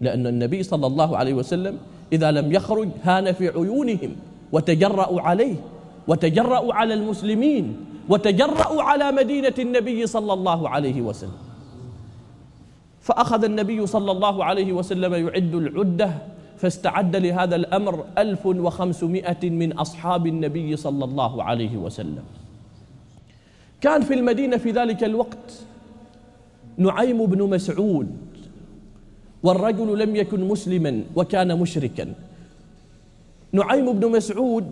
لأن 0.01 0.27
النبي 0.27 0.63
صلى 0.63 0.87
الله 0.87 1.17
عليه 1.17 1.35
وسلم 1.35 1.79
إذا 2.13 2.31
لم 2.31 2.53
يخرج 2.53 2.89
هان 3.03 3.33
في 3.33 3.49
عيونهم 3.49 4.17
وتجرأوا 4.53 5.21
عليه 5.21 5.57
وتجرأوا 6.09 6.75
على 6.75 6.95
المسلمين 6.95 7.77
وتجرأوا 8.09 8.83
على 8.83 9.13
مدينة 9.13 9.55
النبي 9.59 10.07
صلى 10.07 10.33
الله 10.33 10.69
عليه 10.69 11.03
وسلم. 11.03 11.39
فأخذ 13.01 13.45
النبي 13.45 13.87
صلى 13.87 14.11
الله 14.11 14.45
عليه 14.45 14.73
وسلم 14.73 15.15
يعد 15.15 15.55
العدة 15.55 16.11
فاستعد 16.59 17.17
لهذا 17.17 17.57
الأمر 17.57 18.05
ألف 18.19 18.47
وخمسمائة 18.47 19.51
من 19.51 19.73
أصحاب 19.73 20.27
النبي 20.27 20.77
صلى 20.77 21.05
الله 21.05 21.43
عليه 21.43 21.77
وسلم. 21.77 22.25
كان 23.81 24.03
في 24.03 24.15
المدينة 24.15 24.57
في 24.57 24.71
ذلك 24.71 25.05
الوقت 25.05 25.66
نعيم 26.79 27.27
بن 27.27 27.43
مسعود 27.43 28.09
والرجل 29.43 29.99
لم 29.99 30.17
يكن 30.17 30.49
مسلما 30.49 31.03
وكان 31.17 31.59
مشركا. 31.59 32.13
نعيم 33.53 33.93
بن 33.93 34.11
مسعود 34.11 34.65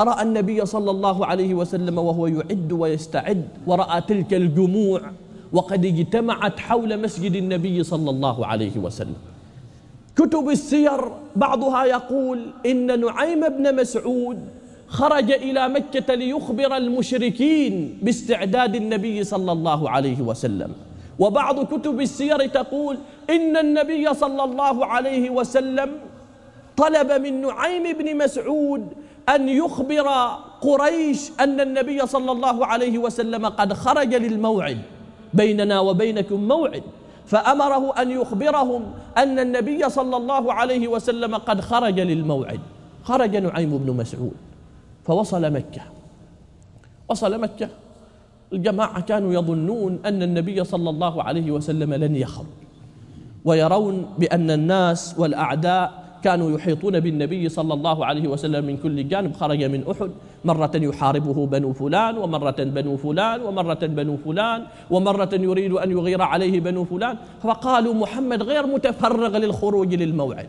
رأى 0.00 0.22
النبي 0.22 0.66
صلى 0.66 0.90
الله 0.90 1.26
عليه 1.26 1.54
وسلم 1.54 1.98
وهو 1.98 2.26
يعد 2.26 2.72
ويستعد 2.72 3.48
ورأى 3.66 4.00
تلك 4.00 4.34
الجموع 4.34 5.00
وقد 5.52 5.84
اجتمعت 5.84 6.60
حول 6.60 7.00
مسجد 7.02 7.34
النبي 7.34 7.82
صلى 7.82 8.10
الله 8.10 8.46
عليه 8.46 8.76
وسلم. 8.78 9.20
كتب 10.16 10.48
السير 10.48 11.00
بعضها 11.36 11.84
يقول 11.84 12.38
إن 12.66 13.00
نعيم 13.00 13.48
بن 13.48 13.76
مسعود 13.76 14.38
خرج 14.86 15.30
إلى 15.32 15.68
مكة 15.68 16.14
ليخبر 16.14 16.76
المشركين 16.76 17.98
باستعداد 18.02 18.76
النبي 18.76 19.24
صلى 19.24 19.52
الله 19.52 19.90
عليه 19.90 20.20
وسلم. 20.20 20.72
وبعض 21.22 21.56
كتب 21.64 22.00
السير 22.00 22.46
تقول 22.46 22.98
إن 23.30 23.56
النبي 23.56 24.14
صلى 24.14 24.44
الله 24.44 24.86
عليه 24.86 25.30
وسلم 25.30 25.90
طلب 26.76 27.12
من 27.12 27.40
نعيم 27.40 27.98
بن 27.98 28.16
مسعود 28.16 28.82
أن 29.28 29.48
يخبر 29.48 30.08
قريش 30.60 31.30
أن 31.40 31.60
النبي 31.60 32.06
صلى 32.06 32.32
الله 32.32 32.66
عليه 32.66 32.98
وسلم 32.98 33.46
قد 33.46 33.72
خرج 33.72 34.14
للموعد 34.14 34.78
بيننا 35.34 35.80
وبينكم 35.80 36.48
موعد 36.48 36.82
فأمره 37.26 38.02
أن 38.02 38.10
يخبرهم 38.10 38.82
أن 39.18 39.38
النبي 39.38 39.88
صلى 39.88 40.16
الله 40.16 40.52
عليه 40.52 40.88
وسلم 40.88 41.34
قد 41.34 41.60
خرج 41.60 42.00
للموعد. 42.00 42.60
خرج 43.04 43.36
نعيم 43.36 43.78
بن 43.78 43.96
مسعود 43.96 44.36
فوصل 45.06 45.52
مكة. 45.52 45.82
وصل 47.08 47.40
مكة. 47.40 47.68
الجماعة 48.52 49.00
كانوا 49.00 49.32
يظنون 49.34 49.98
أن 50.06 50.22
النبي 50.22 50.64
صلى 50.64 50.90
الله 50.90 51.22
عليه 51.22 51.50
وسلم 51.50 51.94
لن 51.94 52.16
يخرج 52.16 52.46
ويرون 53.44 54.06
بأن 54.18 54.50
الناس 54.50 55.14
والأعداء 55.18 56.02
كانوا 56.22 56.50
يحيطون 56.50 57.00
بالنبي 57.00 57.48
صلى 57.48 57.74
الله 57.74 58.06
عليه 58.06 58.28
وسلم 58.28 58.64
من 58.64 58.76
كل 58.76 59.08
جانب 59.08 59.32
خرج 59.32 59.64
من 59.64 59.84
أحد 59.90 60.10
مرة 60.44 60.70
يحاربه 60.74 61.46
بنو 61.46 61.72
فلان 61.72 62.18
ومرة 62.18 62.56
بنو 62.58 62.96
فلان 62.96 63.40
ومرة 63.40 63.82
بنو 63.82 64.16
فلان 64.16 64.60
ومرة 64.90 65.30
يريد 65.32 65.72
أن 65.72 65.90
يغير 65.90 66.22
عليه 66.22 66.60
بنو 66.60 66.84
فلان 66.84 67.16
فقالوا 67.42 67.94
محمد 67.94 68.42
غير 68.42 68.66
متفرغ 68.66 69.36
للخروج 69.36 69.94
للموعد. 69.94 70.48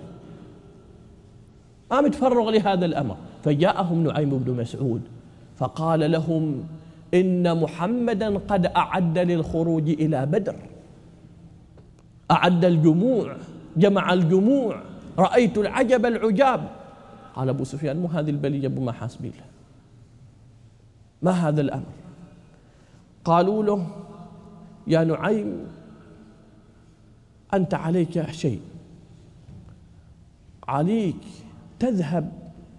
ما 1.91 2.01
متفرغ 2.01 2.49
لهذا 2.49 2.85
الأمر. 2.85 3.15
فجاءهم 3.43 4.03
نعيم 4.03 4.29
بن 4.29 4.61
مسعود 4.61 5.01
فقال 5.57 6.11
لهم 6.11 6.63
إن 7.13 7.62
محمدا 7.62 8.38
قد 8.38 8.65
أعد 8.65 9.17
للخروج 9.17 9.89
إلى 9.89 10.26
بدر. 10.26 10.56
أعد 12.32 12.65
الجموع 12.65 13.36
جمع 13.78 14.13
الجموع 14.13 14.82
رأيت 15.19 15.58
العجب 15.58 16.06
العجاب. 16.06 16.69
قال 17.36 17.49
أبو 17.49 17.63
سفيان 17.63 17.97
مو 17.97 18.08
هذه 18.08 18.30
البلية 18.30 18.67
بما 18.67 18.91
حاسبين 18.91 19.32
له 19.32 19.45
ما 21.21 21.32
هذا 21.32 21.62
الأمر؟ 21.62 21.93
قالوا 23.26 23.63
له 23.63 23.88
يا 24.88 25.04
نعيم 25.04 25.67
أنت 27.54 27.73
عليك 27.73 28.32
شيء. 28.32 28.62
عليك 30.67 31.23
تذهب 31.80 32.32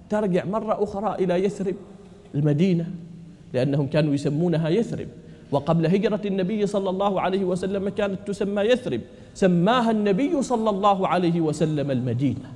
ترجع 0.09 0.44
مرة 0.44 0.83
أخرى 0.83 1.25
إلى 1.25 1.44
يثرب 1.44 1.75
المدينة. 2.35 2.94
لأنهم 3.54 3.86
كانوا 3.86 4.14
يسمونها 4.14 4.68
يثرب. 4.68 5.08
وقبل 5.52 5.86
هجرة 5.86 6.20
النبي 6.24 6.66
صلى 6.66 6.90
الله 6.90 7.20
عليه 7.20 7.44
وسلم 7.44 7.88
كانت 7.88 8.18
تسمى 8.26 8.62
يثرب. 8.62 9.00
سماها 9.34 9.90
النبي 9.90 10.42
صلى 10.42 10.70
الله 10.70 11.08
عليه 11.08 11.40
وسلم 11.40 11.90
المدينة. 11.90 12.52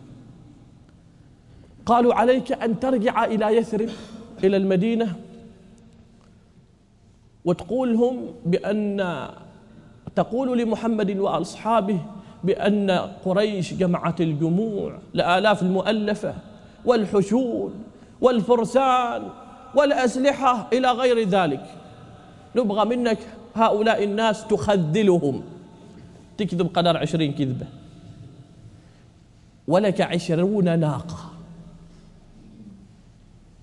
قالوا 1.87 2.14
عليك 2.14 2.52
أن 2.52 2.80
ترجع 2.80 3.24
إلى 3.24 3.56
يثرب 3.56 3.88
إلى 4.44 4.56
المدينة 4.56 5.16
وتقولهم 7.44 8.16
بأن 8.46 9.28
تقول 10.16 10.58
لمحمد 10.58 11.18
وأصحابه 11.18 11.98
بأن 12.44 12.90
قريش 13.24 13.74
جمعت 13.74 14.20
الجموع 14.20 14.98
لآلاف 15.14 15.62
المؤلفة 15.62 16.34
والحشود 16.84 17.72
والفرسان 18.20 19.22
والأسلحة 19.74 20.68
إلى 20.72 20.90
غير 20.90 21.28
ذلك. 21.28 21.64
نبغى 22.57 22.96
منك 22.96 23.18
هؤلاء 23.54 24.04
الناس 24.04 24.46
تخذلهم. 24.46 25.42
تكذب 26.38 26.70
قدر 26.74 26.96
عشرين 26.96 27.33
كذبة. 27.33 27.66
ولك 29.68 30.00
عشرون 30.00 30.78
ناقة. 30.78 31.31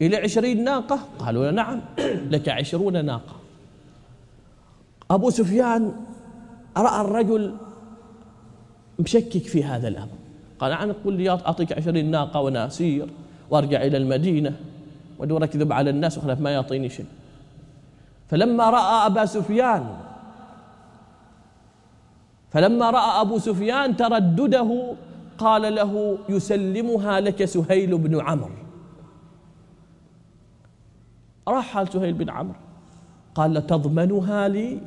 إلى 0.01 0.17
عشرين 0.17 0.63
ناقة؟ 0.63 0.99
قالوا 1.19 1.51
نعم. 1.51 1.81
لك 2.33 2.49
عشرون 2.49 3.05
ناقة. 3.05 3.35
أبو 5.11 5.29
سفيان 5.29 5.93
رأى 6.77 7.01
الرجل 7.01 7.55
مشكك 8.99 9.43
في 9.43 9.63
هذا 9.63 9.87
الأمر. 9.87 10.17
قال 10.59 10.71
أنا 10.71 10.95
قل 11.05 11.13
لي 11.13 11.29
أعطيك 11.29 11.73
عشرين 11.73 12.11
ناقة 12.11 12.39
وأنا 12.39 12.67
أسير 12.67 13.07
وأرجع 13.49 13.81
إلى 13.81 13.97
المدينة. 13.97 14.59
ودور 15.19 15.43
أكذب 15.43 15.73
على 15.73 15.89
الناس 15.89 16.17
وخلاف 16.17 16.39
ما 16.39 16.49
يعطيني 16.49 16.89
شيء. 16.89 17.05
فلما 18.27 18.69
رأى 18.69 19.05
أبا 19.05 19.25
سفيان 19.25 19.97
فلما 22.51 22.89
رأى 22.89 23.21
أبو 23.21 23.37
سفيان 23.37 23.95
تردده 23.95 24.93
قال 25.37 25.75
له 25.75 26.17
يسلمها 26.29 27.19
لك 27.19 27.45
سهيل 27.45 27.97
بن 27.97 28.21
عمرو. 28.21 28.55
راح 31.47 31.65
حال 31.65 31.93
سهيل 31.93 32.13
بن 32.13 32.29
عمرو. 32.29 32.59
قال 33.35 33.67
تضمنها 33.67 34.47
لي؟ 34.47 34.79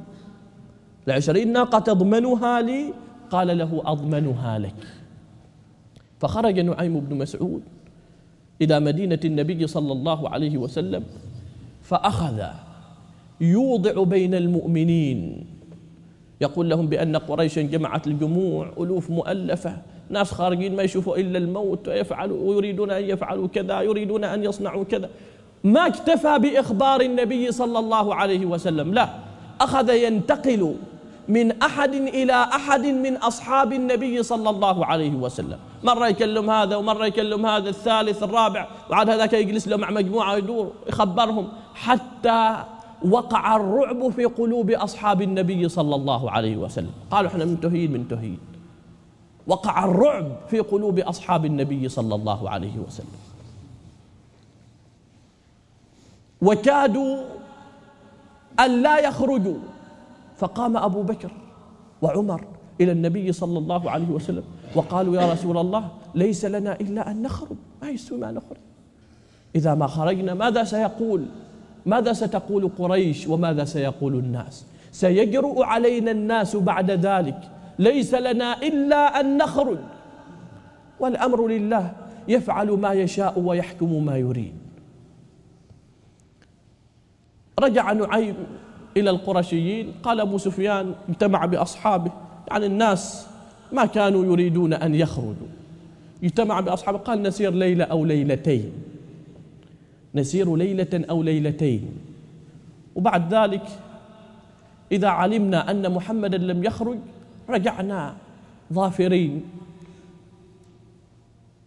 العشرين 1.08 1.52
ناقة 1.52 1.78
تضمنها 1.78 2.60
لي؟ 2.60 2.94
قال 3.30 3.58
له 3.58 3.82
أضمنها 3.84 4.58
لك. 4.58 4.86
فخرج 6.20 6.60
نعيم 6.60 7.00
بن 7.00 7.18
مسعود. 7.18 7.62
إلى 8.62 8.80
مدينة 8.80 9.20
النبي 9.24 9.66
صلى 9.66 9.92
الله 9.92 10.28
عليه 10.28 10.58
وسلم 10.58 11.04
فأخذ 11.82 12.42
يوضع 13.40 14.02
بين 14.02 14.34
المؤمنين. 14.34 15.46
يقول 16.40 16.70
لهم 16.70 16.86
بأن 16.86 17.16
قريشا 17.16 17.62
جمعت 17.62 18.06
الجموع 18.06 18.72
ألوف 18.80 19.10
مؤلفة 19.10 19.76
ناس 20.10 20.32
خارجين 20.32 20.76
ما 20.76 20.82
يشوفوا 20.82 21.16
إلا 21.16 21.38
الموت 21.38 21.88
ويفعلوا 21.88 22.48
ويريدون 22.48 22.90
أن 22.90 23.04
يفعلوا 23.04 23.48
كذا 23.48 23.80
يريدون 23.80 24.24
أن 24.24 24.44
يصنعوا 24.44 24.84
كذا. 24.84 25.10
ما 25.64 25.86
اكتفى 25.86 26.38
بإخبار 26.38 27.00
النبي 27.00 27.52
صلى 27.52 27.78
الله 27.78 28.14
عليه 28.14 28.46
وسلم 28.46 28.94
لا 28.94 29.08
أخذ 29.60 29.90
ينتقل 29.90 30.74
من 31.28 31.62
أحد 31.62 31.94
إلى 31.94 32.32
أحد 32.32 32.86
من 32.86 33.16
أصحاب 33.16 33.72
النبي 33.72 34.22
صلى 34.22 34.50
الله 34.50 34.86
عليه 34.86 35.14
وسلم. 35.14 35.58
مرة 35.84 36.08
يكلم 36.08 36.50
هذا 36.50 36.76
ومرة 36.76 37.06
يكلم 37.06 37.46
هذا 37.46 37.68
الثالث 37.68 38.22
الرابع. 38.22 38.68
وعاد 38.90 39.10
هذاك 39.10 39.32
يجلس 39.32 39.68
له 39.68 39.76
مع 39.76 39.90
مجموعة 39.90 40.36
يدور 40.36 40.72
يخبرهم. 40.88 41.48
حتى 41.74 42.64
وقع 43.04 43.56
الرعب 43.56 44.10
في 44.10 44.24
قلوب 44.24 44.70
أصحاب 44.70 45.22
النبي 45.22 45.68
صلى 45.68 45.94
الله 45.94 46.30
عليه 46.30 46.56
وسلم. 46.56 46.92
قالوا 47.10 47.30
إحنا 47.30 47.44
منتهين 47.44 47.92
منتهين. 47.92 48.38
وقع 49.46 49.84
الرعب 49.84 50.36
في 50.50 50.60
قلوب 50.60 50.98
أصحاب 50.98 51.44
النبي 51.44 51.88
صلى 51.88 52.14
الله 52.14 52.50
عليه 52.50 52.78
وسلم. 52.86 53.18
وكادوا 56.42 57.24
أن 58.60 58.82
لا 58.82 58.98
يخرجوا. 58.98 59.58
فقام 60.38 60.76
أبو 60.76 61.02
بكر 61.02 61.30
وعمر 62.02 62.44
إلى 62.80 62.92
النبي 62.92 63.32
صلى 63.32 63.58
الله 63.58 63.90
عليه 63.90 64.08
وسلم 64.08 64.44
وقالوا 64.74 65.16
يا 65.16 65.32
رسول 65.32 65.58
الله 65.58 65.88
ليس 66.14 66.44
لنا 66.44 66.80
إلا 66.80 67.10
أن 67.10 67.22
نخرج. 67.22 67.56
ما 67.82 67.90
يستوي 67.90 68.18
ما 68.18 68.30
نخرج. 68.30 68.58
إذا 69.54 69.74
ما 69.74 69.86
خرجنا 69.86 70.34
ماذا 70.34 70.64
سيقول؟ 70.64 71.26
ماذا 71.86 72.12
ستقول 72.12 72.70
قريش 72.78 73.26
وماذا 73.26 73.64
سيقول 73.64 74.14
الناس؟ 74.14 74.66
سيجرؤ 74.92 75.62
علينا 75.62 76.10
الناس 76.10 76.56
بعد 76.56 76.90
ذلك. 76.90 77.50
ليس 77.78 78.14
لنا 78.14 78.62
إلا 78.62 79.20
أن 79.20 79.36
نخرج. 79.36 79.78
والأمر 81.00 81.48
لله 81.48 81.92
يفعل 82.28 82.70
ما 82.70 82.92
يشاء 82.92 83.40
ويحكم 83.40 84.04
ما 84.04 84.16
يريد. 84.16 84.54
رجع 87.60 87.92
نعيم 87.92 88.36
إلى 88.96 89.10
القرشيين. 89.10 89.92
قال 90.02 90.20
أبو 90.20 90.38
سفيان 90.38 90.94
اجتمع 91.08 91.46
بأصحابه. 91.46 92.10
يعني 92.50 92.66
الناس 92.66 93.26
ما 93.72 93.86
كانوا 93.86 94.24
يريدون 94.24 94.72
أن 94.72 94.94
يخرجوا. 94.94 95.48
اجتمع 96.24 96.60
بأصحابه. 96.60 96.98
قال 96.98 97.22
نسير 97.22 97.54
ليلة 97.54 97.84
أو 97.84 98.04
ليلتين. 98.04 98.72
نسير 100.14 100.56
ليلة 100.56 101.04
أو 101.10 101.22
ليلتين. 101.22 101.88
وبعد 102.94 103.34
ذلك 103.34 103.62
إذا 104.92 105.08
علمنا 105.08 105.70
أن 105.70 105.92
محمدا 105.92 106.38
لم 106.38 106.64
يخرج 106.64 106.98
رجعنا 107.50 108.14
ظافرين. 108.72 109.42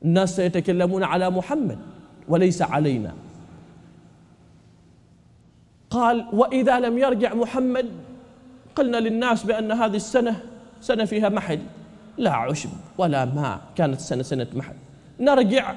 الناس 0.06 0.36
سيتكلمون 0.36 1.04
على 1.04 1.30
محمد 1.30 1.78
وليس 2.28 2.62
علينا. 2.62 3.14
قال 5.92 6.26
وإذا 6.34 6.80
لم 6.80 6.98
يرجع 6.98 7.34
محمد 7.34 7.90
قلنا 8.76 8.98
للناس 8.98 9.44
بأن 9.44 9.72
هذه 9.72 9.96
السنة 9.96 10.44
سنة 10.82 11.06
فيها 11.06 11.30
محل 11.30 11.60
لا 12.18 12.32
عشب 12.32 12.70
ولا 12.98 13.26
ماء 13.26 13.60
كانت 13.76 14.00
السنة 14.00 14.24
سنة 14.24 14.48
محل. 14.54 14.74
نرجع 15.20 15.76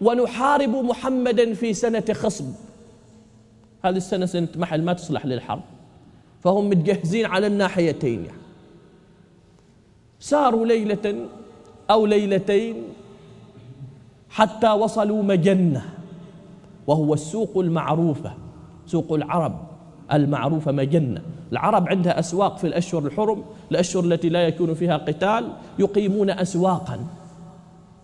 ونحارب 0.00 0.70
محمدا 0.70 1.54
في 1.54 1.74
سنة 1.74 2.04
خصب. 2.12 2.44
هذه 3.84 3.96
السنة 3.96 4.26
سنة 4.26 4.48
محل 4.56 4.82
ما 4.82 4.92
تصلح 4.92 5.26
للحرب. 5.26 5.62
فهم 6.44 6.68
متجهزين 6.68 7.26
على 7.26 7.46
الناحيتين. 7.46 8.24
يعني 8.24 8.38
ساروا 10.20 10.66
ليلة 10.66 11.26
أو 11.90 12.06
ليلتين 12.06 12.84
حتى 14.30 14.70
وصلوا 14.70 15.22
مجنة 15.22 15.84
وهو 16.86 17.14
السوق 17.14 17.58
المعروفة. 17.58 18.49
سوق 18.90 19.12
العرب 19.12 19.60
المعروفة 20.12 20.72
مجنة. 20.72 21.22
العرب 21.52 21.88
عندها 21.88 22.18
أسواق 22.18 22.58
في 22.58 22.66
الأشهر 22.66 23.06
الحرم 23.06 23.44
الأشهر 23.70 24.04
التي 24.04 24.28
لا 24.28 24.48
يكون 24.48 24.74
فيها 24.74 24.96
قتال 24.96 25.52
يقيمون 25.78 26.30
أسواقا. 26.30 26.98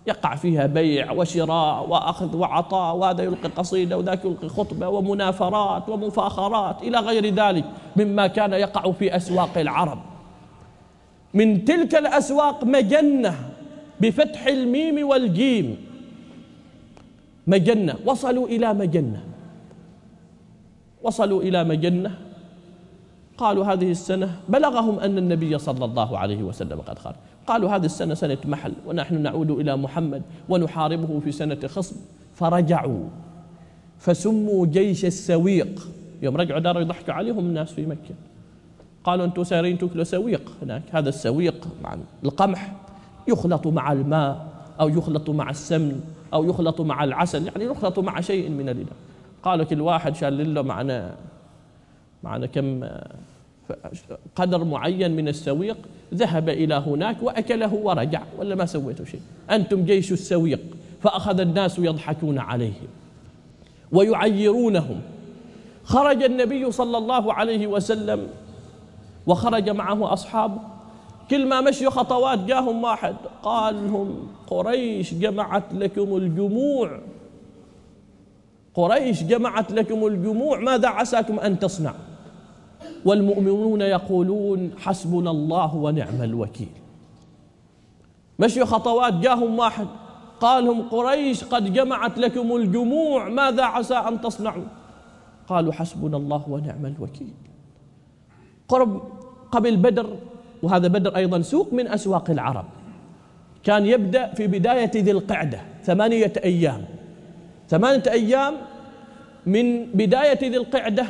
يقع 0.07 0.35
فيها 0.35 0.67
بيع 0.67 1.13
وشراء 1.13 1.89
وأخذ 1.89 2.37
وعطاء 2.37 2.97
وهذا 2.97 3.23
يلقي 3.23 3.49
قصيدة 3.49 3.99
وذاك 3.99 4.25
يلقي 4.25 4.49
خطبة 4.49 4.89
ومنافرات 4.89 5.89
ومفاخرات. 5.89 6.83
إلى 6.83 6.99
غير 6.99 7.35
ذلك 7.35 7.65
مما 7.97 8.27
كان 8.27 8.53
يقع 8.53 8.93
في 8.93 9.17
أسواق 9.17 9.59
العرب. 9.59 9.99
من 11.35 11.65
تلك 11.65 11.95
الأسواق 11.95 12.65
مجنة 12.65 13.35
بفتح 14.01 14.47
الميم 14.47 15.09
والجيم. 15.09 15.77
مجنة. 17.47 17.95
وصلوا 18.07 18.47
إلى 18.49 18.75
مجنة. 18.75 19.36
وصلوا 21.07 21.43
إلى 21.43 21.65
مجنة 21.65 22.19
قالوا 23.39 23.65
هذه 23.65 23.91
السنة 23.91 24.37
بلغهم 24.49 24.99
أن 24.99 25.19
النبي 25.19 25.59
صلى 25.59 25.85
الله 25.85 26.19
عليه 26.19 26.43
وسلم 26.43 26.81
قد 26.81 26.99
خرج. 26.99 27.15
قالوا 27.47 27.71
هذه 27.71 27.85
السنة 27.85 28.15
سنة 28.15 28.39
محل 28.45 28.73
ونحن 28.87 29.23
نعود 29.23 29.51
إلى 29.51 29.77
محمد 29.77 30.23
ونحاربه 30.49 31.21
في 31.21 31.33
سنة 31.33 31.61
خصم. 31.67 31.97
فرجعوا 32.35 33.05
فسموا 33.99 34.67
جيش 34.67 35.05
السويق. 35.05 35.89
يوم 36.23 36.37
رجعوا 36.37 36.61
داروا 36.61 36.83
يضحكوا 36.83 37.15
عليهم 37.15 37.39
الناس 37.39 37.73
في 37.73 37.87
مكة. 37.87 38.15
قالوا 39.05 39.25
أنتم 39.25 39.45
سايرين 39.45 39.79
تاكلوا 39.79 40.05
سويق 40.05 40.53
هناك. 40.63 40.83
هذا 40.93 41.09
السويق 41.09 41.69
مع 41.83 41.97
القمح 42.25 42.73
يخلط 43.29 43.67
مع 43.67 43.93
الماء 43.93 44.47
أو 44.81 44.89
يخلط 44.89 45.31
مع 45.31 45.51
السمن 45.51 46.01
أو 46.35 46.45
يخلط 46.45 46.81
مع 46.81 47.05
العسل 47.05 47.47
يعني 47.47 47.65
يخلط 47.65 47.99
مع 47.99 48.21
شيء 48.21 48.51
من 48.51 48.69
الإله 48.69 48.93
قالوا 49.43 49.65
كل 49.65 49.81
واحد 49.81 50.17
شال 50.17 50.55
له 50.55 50.63
معنا 50.63 51.15
معنا 52.23 52.47
كم 52.47 52.89
قدر 54.37 54.65
معين 54.65 55.17
من 55.17 55.29
السويق 55.29 55.77
ذهب 56.15 56.49
إلى 56.49 56.75
هناك 56.75 57.23
وأكله 57.23 57.75
ورجع 57.75 58.23
ولا 58.39 58.55
ما 58.55 58.67
سويتوا 58.67 59.05
شيء؟ 59.05 59.21
أنتم 59.51 59.85
جيش 59.85 60.13
السويق 60.13 60.61
فأخذ 61.03 61.41
الناس 61.41 61.79
يضحكون 61.79 62.39
عليهم 62.39 62.89
ويعيرونهم. 63.93 65.01
خرج 65.85 66.23
النبي 66.23 66.73
صلى 66.73 66.99
الله 66.99 67.33
عليه 67.33 67.67
وسلم 67.67 68.29
وخرج 69.27 69.71
معه 69.71 70.13
أصحابه 70.13 70.59
كل 71.31 71.49
ما 71.49 71.61
مشوا 71.61 71.91
خطوات 71.91 72.39
جاهم 72.39 72.85
واحد 72.85 73.17
قال 73.43 73.75
لهم 73.75 74.29
قريش 74.47 75.15
جمعت 75.15 75.73
لكم 75.73 76.17
الجموع. 76.17 77.01
قريش 78.77 79.23
جمعت 79.23 79.73
لكم 79.73 80.07
الجموع 80.07 80.61
ماذا 80.61 80.89
عساكم 80.89 81.39
أن 81.39 81.59
تصنعوا؟ 81.59 81.97
والمؤمنون 83.05 83.81
يقولون 83.81 84.71
حسبنا 84.79 85.31
الله 85.31 85.77
ونعم 85.77 86.23
الوكيل. 86.23 86.69
مشي 88.39 88.65
خطوات 88.65 89.15
جاهم 89.15 89.59
واحد 89.59 89.87
قالهم 90.41 90.89
قريش 90.89 91.45
قد 91.45 91.73
جمعت 91.73 92.19
لكم 92.19 92.57
الجموع 92.57 93.29
ماذا 93.29 93.65
عسى 93.65 93.95
أن 93.95 94.21
تصنعوا؟ 94.21 94.65
قالوا 95.49 95.73
حسبنا 95.73 96.17
الله 96.17 96.43
ونعم 96.49 96.87
الوكيل. 96.87 97.35
قرب 98.69 99.03
قبل 99.53 99.77
بدر 99.77 100.17
وهذا 100.63 100.89
بدر 100.89 101.17
أيضا 101.17 101.41
سوق 101.41 101.73
من 101.73 101.89
أسواق 101.89 102.31
العرب 102.31 102.65
كان 103.65 103.87
يبدأ 103.87 104.35
في 104.35 104.47
بداية 104.47 104.91
ذي 104.95 105.11
القعدة 105.11 105.61
ثمانية 105.83 106.33
أيام. 106.45 106.96
ثمانية 107.69 108.03
أيام 108.11 108.55
من 109.47 109.85
بداية 109.85 110.39
ذي 110.51 110.57
القعدة 110.57 111.07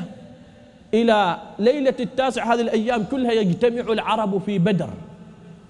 إلى 0.94 1.38
ليلة 1.58 1.94
التاسع 2.00 2.54
هذه 2.54 2.60
الأيام 2.60 3.04
كلها 3.04 3.32
يجتمع 3.32 3.92
العرب 3.92 4.38
في 4.38 4.58
بدر. 4.58 4.88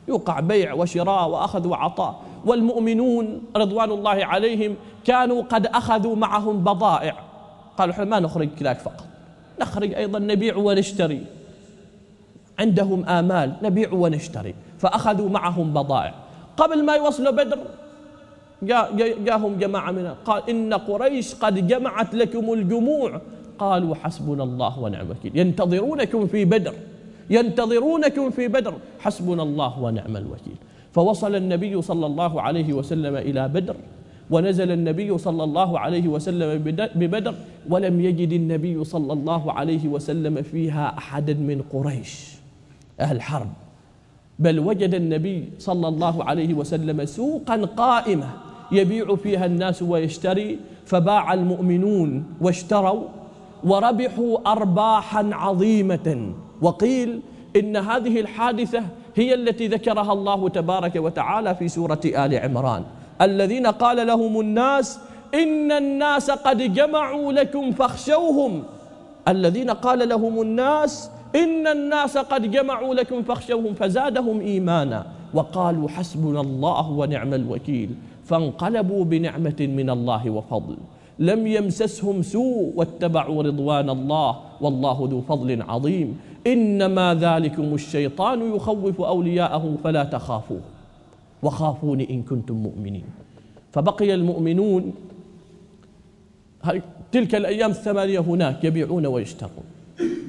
يوقع 0.08 0.40
بيع 0.40 0.72
وشراء 0.72 1.28
وأخذ 1.28 1.66
وعطاء. 1.66 2.22
والمؤمنون 2.44 3.42
رضوان 3.56 3.90
الله 3.90 4.24
عليهم 4.24 4.76
كانوا 5.04 5.42
قد 5.42 5.66
أخذوا 5.66 6.16
معهم 6.16 6.64
بضائع. 6.64 7.16
قالوا 7.78 7.94
إحنا 7.94 8.04
ما 8.04 8.20
نخرج 8.20 8.48
كذاك 8.60 8.78
فقط 8.78 9.06
نخرج 9.60 9.94
أيضا 9.94 10.18
نبيع 10.18 10.56
ونشتري. 10.56 11.26
عندهم 12.58 13.04
آمال 13.04 13.52
نبيع 13.62 13.92
ونشتري 13.92 14.54
فأخذوا 14.78 15.28
معهم 15.28 15.72
بضائع. 15.72 16.14
قبل 16.56 16.84
ما 16.84 16.94
يوصلوا 16.94 17.32
بدر 17.32 17.58
جاء 18.62 18.96
جاءهم 19.24 19.58
جماعة 19.58 19.90
من 19.92 20.14
قال 20.24 20.50
إن 20.50 20.74
قريش 20.74 21.34
قد 21.34 21.66
جمعت 21.66 22.14
لكم 22.14 22.52
الجموع. 22.52 23.20
قالوا 23.58 23.94
حسبنا 23.94 24.42
الله 24.44 24.80
ونعم 24.80 25.06
الوكيل. 25.06 25.38
ينتظرونكم 25.38 26.26
في 26.26 26.44
بدر. 26.44 26.74
ينتظرونكم 27.30 28.30
في 28.30 28.48
بدر. 28.48 28.74
حسبنا 28.98 29.42
الله 29.42 29.82
ونعم 29.82 30.16
الوكيل. 30.16 30.56
فوصل 30.92 31.34
النبي 31.34 31.82
صلى 31.82 32.06
الله 32.06 32.42
عليه 32.42 32.72
وسلم 32.72 33.16
إلى 33.16 33.48
بدر. 33.48 33.76
ونزل 34.30 34.70
النبي 34.70 35.18
صلى 35.18 35.44
الله 35.44 35.78
عليه 35.78 36.08
وسلم 36.08 36.64
ببدر. 36.94 37.34
ولم 37.68 38.00
يجد 38.00 38.32
النبي 38.32 38.84
صلى 38.84 39.12
الله 39.12 39.52
عليه 39.52 39.88
وسلم 39.88 40.42
فيها 40.42 40.98
أحدا 40.98 41.34
من 41.34 41.62
قريش. 41.72 42.36
أهل 43.00 43.22
حرب. 43.22 43.52
بل 44.38 44.58
وجد 44.58 44.94
النبي 44.94 45.52
صلى 45.58 45.88
الله 45.88 46.24
عليه 46.24 46.54
وسلم 46.54 47.04
سوقا 47.04 47.56
قائمة 47.76 48.28
يبيع 48.72 49.16
فيها 49.16 49.46
الناس 49.46 49.82
ويشتري 49.82 50.58
فباع 50.86 51.34
المؤمنون 51.34 52.24
واشتروا 52.40 53.02
وربحوا 53.64 54.52
أرباحا 54.52 55.30
عظيمة. 55.32 56.32
وقيل 56.62 57.20
إن 57.56 57.76
هذه 57.76 58.20
الحادثة 58.20 58.82
هي 59.14 59.34
التي 59.34 59.68
ذكرها 59.68 60.12
الله 60.12 60.48
تبارك 60.48 60.96
وتعالى 60.96 61.54
في 61.54 61.68
سورة 61.68 62.00
آل 62.04 62.34
عمران. 62.34 62.82
الذين 63.20 63.66
قال 63.66 64.06
لهم 64.06 64.40
الناس 64.40 64.98
إن 65.34 65.72
الناس 65.72 66.30
قد 66.30 66.74
جمعوا 66.74 67.32
لكم 67.32 67.72
فاخشوهم. 67.72 68.62
الذين 69.28 69.70
قال 69.70 70.08
لهم 70.08 70.42
الناس 70.42 71.10
إن 71.36 71.66
الناس 71.66 72.18
قد 72.18 72.50
جمعوا 72.50 72.94
لكم 72.94 73.22
فاخشوهم 73.22 73.74
فزادهم 73.74 74.40
إيمانا 74.40 75.06
وقالوا 75.34 75.88
حسبنا 75.88 76.40
الله 76.40 76.90
ونعم 76.90 77.34
الوكيل 77.34 77.90
فانقلبوا 78.24 79.04
بنعمة 79.04 79.60
من 79.60 79.90
الله 79.90 80.30
وفضل. 80.30 80.76
لم 81.18 81.46
يمسسهم 81.46 82.22
سوء 82.22 82.72
واتبعوا 82.76 83.42
رضوان 83.42 83.90
الله 83.90 84.40
والله 84.60 85.08
ذو 85.10 85.20
فضل 85.20 85.62
عظيم. 85.62 86.18
إنما 86.46 87.14
ذلكم 87.14 87.74
الشيطان 87.74 88.54
يخوف 88.56 89.00
أولياءه 89.00 89.74
فلا 89.84 90.04
تخافوه 90.04 90.60
وخافون 91.42 92.00
إن 92.00 92.22
كنتم 92.22 92.54
مؤمنين. 92.54 93.04
فبقي 93.72 94.14
المؤمنون 94.14 94.92
تلك 97.12 97.34
الأيام 97.34 97.70
الثمانية 97.70 98.18
هناك 98.18 98.64
يبيعون 98.64 99.06
ويشترون 99.06 99.64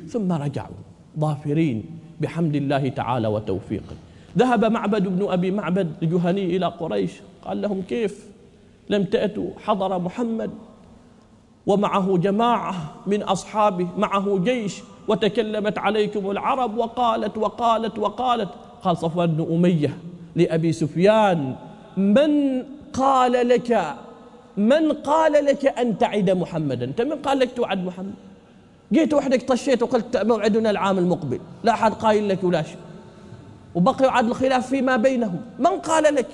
ثم 0.07 0.31
رجعوا. 0.31 0.86
ظافرين 1.19 1.85
بحمد 2.21 2.55
الله 2.55 2.89
تعالى 2.89 3.27
وتوفيقه. 3.27 3.95
ذهب 4.37 4.65
معبد 4.65 5.07
بن 5.07 5.31
أبي 5.31 5.51
معبد 5.51 5.91
الجهني 6.03 6.57
إلى 6.57 6.65
قريش. 6.65 7.11
قال 7.45 7.61
لهم 7.61 7.81
كيف؟ 7.81 8.25
لم 8.89 9.03
تأتوا؟ 9.03 9.49
حضر 9.65 9.99
محمد 9.99 10.51
ومعه 11.67 12.17
جماعة 12.17 12.95
من 13.07 13.23
أصحابه 13.23 13.87
معه 13.97 14.39
جيش 14.43 14.81
وتكلمت 15.07 15.77
عليكم 15.77 16.31
العرب 16.31 16.77
وقالت 16.77 17.37
وقالت 17.37 17.99
وقالت. 17.99 18.49
قال 18.83 18.97
صفوان 18.97 19.27
بن 19.27 19.55
أمية 19.55 19.97
لأبي 20.35 20.71
سفيان 20.71 21.55
من 21.97 22.63
قال 22.93 23.47
لك 23.47 23.95
من 24.57 24.91
قال 24.91 25.45
لك 25.45 25.65
أن 25.65 25.97
تعد 25.97 26.29
محمدا؟ 26.29 26.85
أنت 26.85 27.01
من 27.01 27.15
قال 27.15 27.39
لك 27.39 27.49
توعد 27.55 27.85
محمد. 27.85 28.13
جيت 28.93 29.13
وحدك 29.13 29.47
طشيت 29.47 29.83
وقلت 29.83 30.17
موعدنا 30.17 30.69
العام 30.69 30.97
المقبل. 30.97 31.39
لا 31.63 31.71
أحد 31.71 31.93
قايل 31.93 32.29
لك 32.29 32.43
ولا 32.43 32.63
شيء. 32.63 32.77
وبقي 33.75 34.05
عاد 34.05 34.25
الخلاف 34.25 34.67
فيما 34.67 34.97
بينهم. 34.97 35.41
من 35.59 35.67
قال 35.67 36.15
لك؟ 36.15 36.27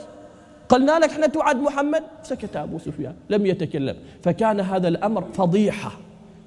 قلنا 0.70 1.00
لك 1.00 1.10
إحنا 1.10 1.28
توعد 1.28 1.56
محمد؟ 1.56 2.04
سكت 2.24 2.56
أبو 2.56 2.80
سفيان. 2.80 3.16
لم 3.30 3.46
يتكلم. 3.46 3.96
فكان 4.24 4.60
هذا 4.60 4.88
الأمر 4.88 5.24
فضيحة. 5.34 5.92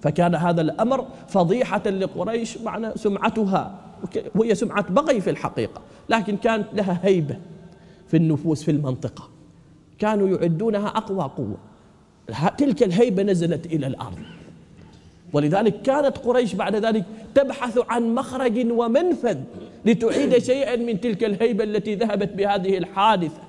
فكان 0.02 0.34
هذا 0.34 0.60
الأمر 0.60 1.06
فضيحة 1.28 1.90
لقريش 1.90 2.58
معنى 2.58 2.90
سمعتها. 2.96 3.78
وهي 4.34 4.54
سمعة 4.54 4.92
بغي 4.92 5.20
في 5.20 5.30
الحقيقة. 5.30 5.80
لكن 6.08 6.36
كانت 6.36 6.66
لها 6.72 7.00
هيبة 7.02 7.36
في 8.08 8.16
النفوس 8.16 8.62
في 8.62 8.70
المنطقة. 8.70 9.28
كانوا 9.98 10.28
يعدونها 10.28 10.88
أقوى 10.88 11.30
قوة. 11.36 11.56
تلك 12.58 12.82
الهيبة 12.82 13.22
نزلت 13.22 13.66
إلى 13.66 13.86
الأرض. 13.86 14.18
ولذلك 15.32 15.82
كانت 15.82 16.18
قريش 16.18 16.54
بعد 16.54 16.76
ذلك 16.76 17.04
تبحث 17.34 17.78
عن 17.88 18.14
مخرج 18.14 18.66
ومنفذ 18.70 19.38
لتعيد 19.84 20.38
شيئا 20.38 20.76
من 20.76 21.00
تلك 21.00 21.24
الهيبة 21.24 21.64
التي 21.64 21.94
ذهبت 21.94 22.32
بهذه 22.32 22.78
الحادثة 22.78 23.40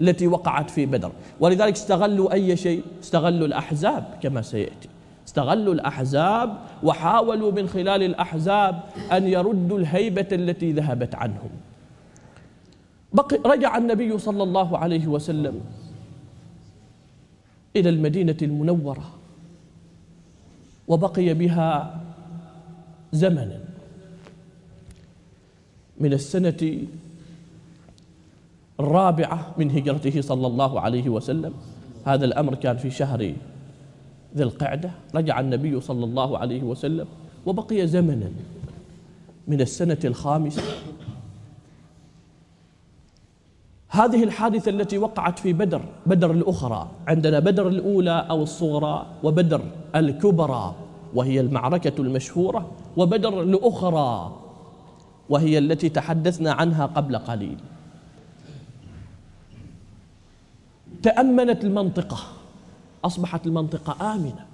التي 0.00 0.26
وقعت 0.26 0.70
في 0.70 0.86
بدر. 0.86 1.12
ولذلك 1.40 1.72
استغلوا 1.72 2.32
أي 2.32 2.56
شيء؟ 2.56 2.82
استغلوا 3.02 3.46
الأحزاب 3.46 4.04
كما 4.22 4.42
سيأتي. 4.42 4.88
استغلوا 5.26 5.74
الأحزاب 5.74 6.58
وحاولوا 6.82 7.52
من 7.52 7.68
خلال 7.68 8.02
الأحزاب 8.02 8.80
أن 9.12 9.26
يردوا 9.28 9.78
الهيبة 9.78 10.26
التي 10.32 10.72
ذهبت 10.72 11.14
عنهم. 11.14 11.50
بقي 13.12 13.38
رجع 13.46 13.76
النبي 13.76 14.18
صلى 14.18 14.42
الله 14.42 14.78
عليه 14.78 15.06
وسلم 15.06 15.60
إلى 17.76 17.88
المدينة 17.88 18.36
المنورة. 18.42 19.21
وبقي 20.88 21.34
بها 21.34 22.00
زمنا 23.12 23.60
من 26.00 26.12
السنة 26.12 26.78
الرابعة 28.80 29.54
من 29.58 29.70
هجرته 29.70 30.20
صلى 30.20 30.46
الله 30.46 30.80
عليه 30.80 31.08
وسلم. 31.08 31.54
هذا 32.04 32.24
الأمر 32.24 32.54
كان 32.54 32.76
في 32.76 32.90
شهر 32.90 33.34
ذي 34.36 34.42
القعدة. 34.42 34.90
رجع 35.14 35.40
النبي 35.40 35.80
صلى 35.80 36.04
الله 36.04 36.38
عليه 36.38 36.62
وسلم 36.62 37.06
وبقي 37.46 37.86
زمنا 37.86 38.30
من 39.48 39.60
السنة 39.60 39.98
الخامسة 40.04 40.62
هذه 43.92 44.24
الحادثة 44.24 44.70
التي 44.70 44.98
وقعت 44.98 45.38
في 45.38 45.52
بدر 45.52 45.82
بدر 46.06 46.30
الأخرى. 46.30 46.88
عندنا 47.06 47.38
بدر 47.38 47.68
الأولى 47.68 48.26
أو 48.30 48.42
الصغرى 48.42 49.06
وبدر 49.22 49.62
الكبرى 49.96 50.74
وهي 51.14 51.40
المعركة 51.40 52.00
المشهورة 52.00 52.70
وبدر 52.96 53.42
الأخرى 53.42 54.36
وهي 55.28 55.58
التي 55.58 55.88
تحدثنا 55.88 56.52
عنها 56.52 56.86
قبل 56.86 57.18
قليل. 57.18 57.56
تأمنت 61.02 61.64
المنطقة 61.64 62.18
أصبحت 63.04 63.46
المنطقة 63.46 64.14
آمنة. 64.14 64.46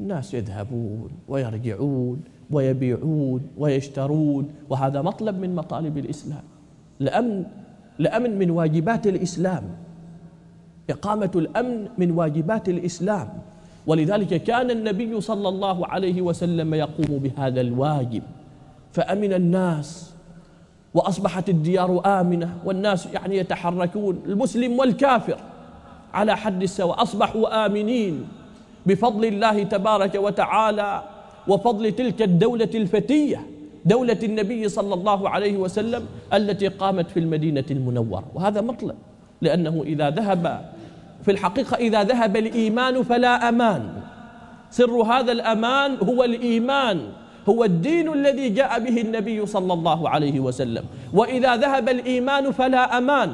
الناس 0.00 0.34
يذهبون 0.34 1.10
ويرجعون 1.28 2.22
ويبيعون 2.50 3.40
ويشترون 3.58 4.50
وهذا 4.68 5.02
مطلب 5.02 5.38
من 5.38 5.54
مطالب 5.54 5.98
الإسلام. 5.98 6.42
الأمن 7.00 7.44
الأمن 8.00 8.38
من 8.38 8.50
واجبات 8.50 9.06
الإسلام. 9.06 9.62
إقامة 10.90 11.30
الأمن 11.36 11.88
من 11.98 12.10
واجبات 12.10 12.68
الإسلام. 12.68 13.28
ولذلك 13.86 14.42
كان 14.42 14.70
النبي 14.70 15.20
صلى 15.20 15.48
الله 15.48 15.86
عليه 15.86 16.22
وسلم 16.22 16.74
يقوم 16.74 17.18
بهذا 17.18 17.60
الواجب. 17.60 18.22
فأمن 18.92 19.32
الناس 19.32 20.14
وأصبحت 20.94 21.48
الديار 21.48 22.02
آمنة 22.20 22.56
والناس 22.64 23.06
يعني 23.06 23.36
يتحركون 23.36 24.22
المسلم 24.26 24.78
والكافر 24.78 25.38
على 26.14 26.36
حد 26.36 26.62
السواء. 26.62 27.02
أصبحوا 27.02 27.66
آمنين 27.66 28.24
بفضل 28.86 29.24
الله 29.24 29.62
تبارك 29.62 30.14
وتعالى 30.14 31.02
وفضل 31.48 31.92
تلك 31.92 32.22
الدولة 32.22 32.70
الفتية. 32.74 33.46
دولة 33.84 34.18
النبي 34.22 34.68
صلى 34.68 34.94
الله 34.94 35.28
عليه 35.28 35.56
وسلم 35.56 36.06
التي 36.32 36.68
قامت 36.68 37.10
في 37.10 37.20
المدينة 37.20 37.64
المنورة. 37.70 38.24
وهذا 38.34 38.60
مطلب 38.60 38.96
لأنه 39.40 39.82
إذا 39.86 40.10
ذهب 40.10 40.72
في 41.22 41.30
الحقيقة 41.30 41.76
إذا 41.76 42.04
ذهب 42.04 42.36
الإيمان 42.36 43.02
فلا 43.02 43.48
أمان. 43.48 44.02
سر 44.70 45.02
هذا 45.02 45.32
الأمان 45.32 45.96
هو 45.96 46.24
الإيمان 46.24 47.12
هو 47.48 47.64
الدين 47.64 48.12
الذي 48.12 48.48
جاء 48.48 48.80
به 48.80 49.00
النبي 49.00 49.46
صلى 49.46 49.72
الله 49.72 50.08
عليه 50.08 50.40
وسلم. 50.40 50.84
وإذا 51.12 51.56
ذهب 51.56 51.88
الإيمان 51.88 52.50
فلا 52.52 52.98
أمان. 52.98 53.32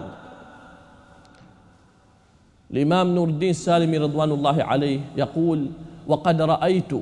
الإمام 2.71 3.15
نور 3.15 3.29
الدين 3.29 3.51
السالمي 3.51 3.99
رضوان 3.99 4.31
الله 4.31 4.65
عليه 4.65 5.01
يقول 5.17 5.67
وقد 6.07 6.43
رأيت 6.43 6.93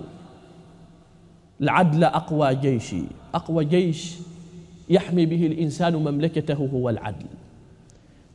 العدل 1.61 2.05
أقوى 2.05 2.55
جيشي. 2.55 3.05
أقوى 3.35 3.65
جيش 3.65 4.15
يحمي 4.91 5.27
به 5.27 5.47
الإنسان 5.47 5.97
مملكته 5.97 6.55
هو 6.55 6.91
العدل. 6.91 7.27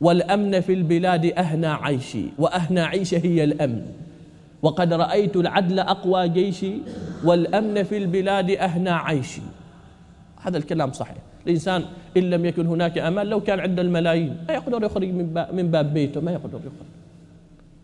والأمن 0.00 0.60
في 0.60 0.72
البلاد 0.74 1.26
أهنى 1.26 1.66
عيشي 1.66 2.24
وأهنى 2.38 2.80
عيش 2.80 3.14
هي 3.14 3.44
الأمن. 3.44 3.86
وقد 4.62 4.92
رأيت 4.92 5.36
العدل 5.36 5.78
أقوى 5.78 6.28
جيشي 6.28 6.74
والأمن 7.24 7.82
في 7.82 7.96
البلاد 7.96 8.50
أهنى 8.50 8.90
عيشي. 8.90 9.42
هذا 10.42 10.58
الكلام 10.58 10.92
صحيح. 10.92 11.16
الإنسان 11.46 11.84
إن 12.16 12.22
لم 12.22 12.44
يكن 12.44 12.66
هناك 12.66 12.98
أمان 12.98 13.26
لو 13.26 13.40
كان 13.40 13.60
عنده 13.60 13.82
الملايين 13.82 14.36
ما 14.48 14.54
يقدر 14.54 14.84
يخرج 14.84 15.08
من 15.52 15.70
باب 15.70 15.94
بيته 15.94 16.20
ما 16.20 16.32
يقدر 16.32 16.58
يخرج. 16.58 16.88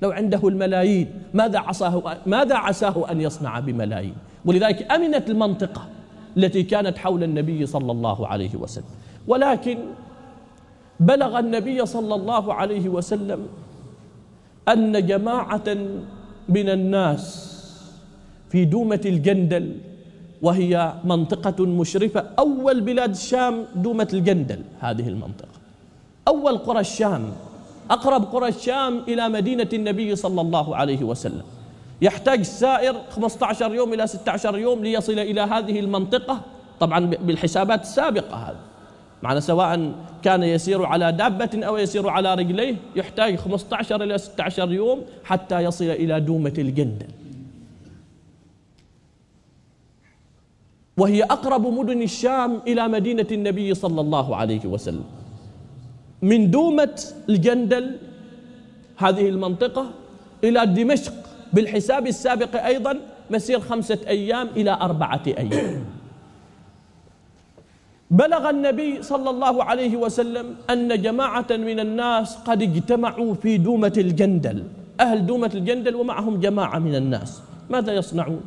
لو 0.03 0.11
عنده 0.11 0.49
الملايين 0.49 1.07
ماذا 1.35 1.59
عصاه 1.59 2.17
ماذا 2.27 2.57
عساه 2.57 3.11
أن 3.11 3.21
يصنع 3.21 3.61
بملايين؟ 3.61 4.15
ولذلك 4.45 4.93
أمنت 4.93 5.31
المنطقة. 5.31 5.89
التي 6.37 6.63
كانت 6.63 6.99
حول 6.99 7.23
النبي 7.23 7.67
صلى 7.67 7.93
الله 7.93 8.27
عليه 8.27 8.55
وسلم. 8.57 8.85
ولكن 9.29 9.79
بلغ 11.01 11.39
النبي 11.39 11.87
صلى 11.87 12.15
الله 12.15 12.55
عليه 12.55 12.89
وسلم 12.89 13.47
أن 14.69 15.07
جماعة 15.07 15.69
من 16.49 16.69
الناس 16.69 17.25
في 18.51 18.65
دومة 18.65 19.01
الجندل 19.07 19.77
وهي 20.43 20.95
منطقة 21.05 21.67
مشرفة 21.67 22.21
أول 22.39 22.81
بلاد 22.81 23.11
الشام 23.11 23.65
دومة 23.75 24.09
الجندل 24.13 24.63
هذه 24.81 25.09
المنطقة. 25.09 25.59
أول 26.29 26.59
قرى 26.59 26.81
الشام 26.81 27.33
أقرب 27.91 28.23
قرى 28.25 28.49
الشام 28.49 28.99
إلى 29.09 29.29
مدينة 29.29 29.69
النبي 29.73 30.17
صلى 30.17 30.41
الله 30.41 30.77
عليه 30.77 31.05
وسلم. 31.05 31.43
يحتاج 32.03 32.39
السائر 32.39 32.97
15 33.11 33.75
يوم 33.75 33.95
إلى 33.95 34.07
16 34.07 34.59
يوم 34.59 34.85
ليصل 34.85 35.19
إلى 35.19 35.41
هذه 35.41 35.81
المنطقة 35.81 36.41
طبعا 36.81 37.07
بالحسابات 37.07 37.83
السابقة 37.83 38.37
هذا 38.37 38.61
معنى 39.23 39.41
سواء 39.41 39.93
كان 40.23 40.43
يسير 40.43 40.85
على 40.85 41.13
دابة 41.13 41.67
أو 41.67 41.77
يسير 41.77 42.09
على 42.09 42.35
رجليه 42.35 42.77
يحتاج 42.97 43.37
15 43.37 44.03
إلى 44.03 44.19
16 44.19 44.73
يوم 44.73 45.03
حتى 45.25 45.61
يصل 45.61 45.85
إلى 45.85 46.21
دومة 46.21 46.55
الجندل 46.59 47.07
وهي 50.97 51.23
أقرب 51.23 51.67
مدن 51.67 52.03
الشام 52.03 52.61
إلى 52.67 52.89
مدينة 52.89 53.27
النبي 53.33 53.75
صلى 53.75 54.01
الله 54.01 54.37
عليه 54.37 54.67
وسلم. 54.67 55.05
من 56.23 56.51
دومة 56.51 57.01
الجندل 57.29 57.97
هذه 58.97 59.29
المنطقة 59.29 59.91
إلى 60.45 60.67
دمشق 60.67 61.30
بالحساب 61.53 62.07
السابق 62.07 62.65
أيضا 62.65 62.99
مسير 63.31 63.61
خمسة 63.61 63.99
أيام 64.07 64.49
إلى 64.57 64.71
أربعة 64.71 65.23
أيام. 65.27 65.85
بلغ 68.11 68.51
النبي 68.51 69.03
صلى 69.03 69.31
الله 69.31 69.65
عليه 69.65 69.97
وسلم 69.97 70.55
أن 70.71 71.03
جماعة 71.03 71.47
من 71.51 71.81
الناس 71.81 72.37
قد 72.37 72.63
اجتمعوا 72.63 73.35
في 73.35 73.59
دومة 73.59 73.93
الجندل. 73.97 74.65
أهل 75.01 75.27
دومة 75.27 75.51
الجندل 75.55 75.95
ومعهم 75.95 76.41
جماعة 76.41 76.79
من 76.79 76.95
الناس. 76.95 77.43
ماذا 77.71 77.93
يصنعون؟ 77.93 78.43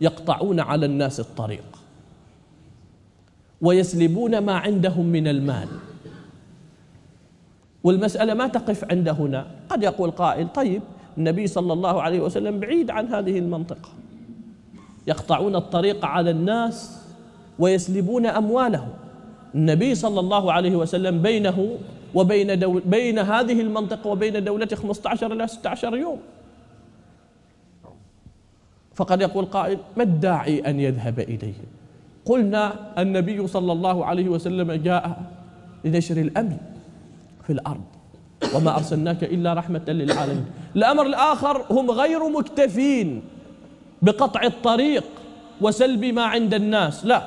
يقطعون 0.00 0.60
على 0.60 0.86
الناس 0.86 1.20
الطريق. 1.20 1.64
ويسلبون 3.60 4.38
ما 4.38 4.52
عندهم 4.52 5.06
من 5.06 5.28
المال. 5.28 5.68
والمسألة 7.84 8.34
ما 8.34 8.46
تقف 8.46 8.84
عند 8.90 9.08
هنا. 9.08 9.46
قد 9.68 9.82
يقول 9.82 10.10
قائل 10.10 10.52
طيب 10.52 10.82
النبي 11.18 11.46
صلى 11.46 11.72
الله 11.72 12.02
عليه 12.02 12.20
وسلم 12.20 12.60
بعيد 12.60 12.90
عن 12.90 13.06
هذه 13.06 13.38
المنطقة. 13.38 13.88
يقطعون 15.06 15.56
الطريق 15.56 16.04
على 16.04 16.30
الناس 16.30 17.02
ويسلبون 17.58 18.26
أموالهم. 18.26 18.88
النبي 19.54 19.94
صلى 19.94 20.20
الله 20.20 20.52
عليه 20.52 20.76
وسلم 20.76 21.22
بينه 21.22 21.78
وبين 22.14 22.58
دول 22.58 22.82
بين 22.86 23.18
هذه 23.18 23.60
المنطقة 23.60 24.10
وبين 24.10 24.44
دولته 24.44 24.76
15 24.76 25.32
إلى 25.32 25.48
16 25.48 25.96
يوم. 25.96 26.18
فقد 28.94 29.20
يقول 29.20 29.44
قائل 29.44 29.78
ما 29.96 30.02
الداعي 30.02 30.60
أن 30.60 30.80
يذهب 30.80 31.20
إليهم 31.20 31.66
قلنا 32.24 32.74
النبي 33.02 33.46
صلى 33.46 33.72
الله 33.72 34.04
عليه 34.04 34.28
وسلم 34.28 34.72
جاء 34.72 35.22
لنشر 35.84 36.16
الأمن 36.16 36.56
في 37.42 37.52
الأرض. 37.52 37.84
وما 38.54 38.76
أرسلناك 38.76 39.24
إلا 39.24 39.54
رحمة 39.54 39.84
للعالمين. 39.88 40.46
الأمر 40.76 41.06
الآخر 41.06 41.64
هم 41.70 41.90
غير 41.90 42.28
مكتفين 42.28 43.22
بقطع 44.02 44.42
الطريق 44.42 45.04
وسلب 45.60 46.04
ما 46.04 46.22
عند 46.22 46.54
الناس. 46.54 47.06
لا. 47.06 47.22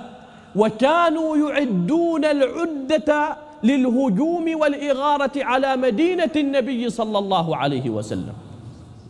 وكانوا 0.55 1.37
يعدون 1.37 2.25
العدة 2.25 3.37
للهجوم 3.63 4.45
والإغارة 4.61 5.31
على 5.35 5.75
مدينة 5.75 6.31
النبي 6.35 6.89
صلى 6.89 7.17
الله 7.17 7.55
عليه 7.55 7.89
وسلم. 7.89 8.33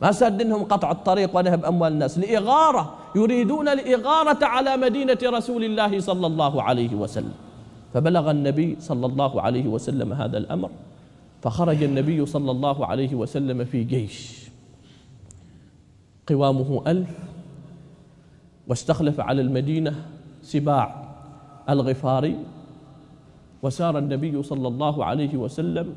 ما 0.02 0.12
سادنهم 0.12 0.64
قطع 0.64 0.92
الطريق 0.92 1.38
ونهب 1.38 1.66
أموال 1.66 1.94
الناس. 1.94 2.20
لإغارة 2.20 2.94
يريدون 3.16 3.68
الإغارة 3.68 4.46
على 4.46 4.78
مدينة 4.78 5.18
رسول 5.24 5.64
الله 5.64 6.00
صلى 6.00 6.28
الله 6.28 6.64
عليه 6.64 6.96
وسلم. 6.96 7.34
فبلغ 7.94 8.32
النبي 8.32 8.78
صلى 8.80 9.06
الله 9.06 9.42
عليه 9.42 9.68
وسلم 9.68 10.14
هذا 10.14 10.38
الأمر. 10.38 10.70
فخرج 11.46 11.84
النبي 11.84 12.26
صلى 12.26 12.52
الله 12.52 12.86
عليه 12.86 13.16
وسلم 13.16 13.66
في 13.66 13.84
جيش. 13.84 14.50
قوامه 16.28 16.82
ألف 16.88 17.10
واستخلف 18.68 19.20
على 19.20 19.42
المدينة 19.42 20.06
سباع 20.42 21.16
الغفاري. 21.70 22.36
وسار 23.64 23.98
النبي 23.98 24.44
صلى 24.44 24.68
الله 24.68 25.06
عليه 25.06 25.38
وسلم 25.38 25.94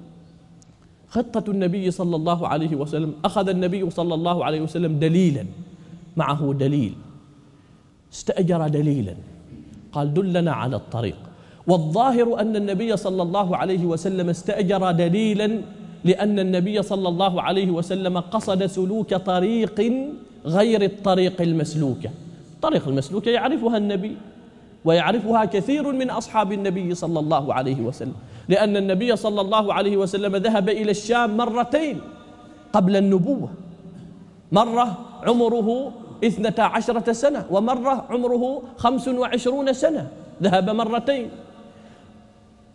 خطة 1.08 1.50
النبي 1.50 1.90
صلى 1.90 2.16
الله 2.16 2.48
عليه 2.48 2.76
وسلم 2.76 3.14
أخذ 3.24 3.48
النبي 3.48 3.90
صلى 3.90 4.14
الله 4.14 4.44
عليه 4.44 4.60
وسلم 4.60 4.98
دليلا 4.98 5.46
معه 6.16 6.52
دليل 6.52 6.94
استأجر 8.12 8.68
دليلا 8.68 9.14
قال 9.92 10.14
دلنا 10.14 10.52
على 10.52 10.76
الطريق. 10.76 11.27
والظاهر 11.68 12.40
أن 12.40 12.56
النبي 12.56 12.96
صلى 12.96 13.22
الله 13.22 13.56
عليه 13.56 13.84
وسلم 13.86 14.28
استأجر 14.28 14.90
دليلا 14.90 15.60
لأن 16.04 16.38
النبي 16.38 16.82
صلى 16.82 17.08
الله 17.08 17.42
عليه 17.42 17.70
وسلم 17.70 18.18
قصد 18.18 18.66
سلوك 18.66 19.14
طريق 19.14 19.92
غير 20.46 20.82
الطريق 20.82 21.40
المسلوكة 21.40 22.10
الطريق 22.54 22.88
المسلوكة 22.88 23.30
يعرفها 23.30 23.76
النبي 23.76 24.16
ويعرفها 24.84 25.44
كثير 25.44 25.92
من 25.92 26.10
أصحاب 26.10 26.52
النبي 26.52 26.94
صلى 26.94 27.20
الله 27.20 27.54
عليه 27.54 27.80
وسلم. 27.80 28.14
لأن 28.48 28.76
النبي 28.76 29.16
صلى 29.16 29.40
الله 29.40 29.74
عليه 29.74 29.96
وسلم 29.96 30.36
ذهب 30.36 30.68
إلى 30.68 30.90
الشام 30.90 31.36
مرتين 31.36 32.00
قبل 32.72 32.96
النبوة. 32.96 33.50
مرة 34.52 34.98
عمره 35.26 35.92
اثنتا 36.24 36.62
عشرة 36.62 37.12
سنة 37.12 37.46
ومرة 37.50 38.04
عمره 38.10 38.62
خمس 38.76 39.08
وعشرون 39.08 39.72
سنة. 39.72 40.08
ذهب 40.42 40.70
مرتين. 40.70 41.28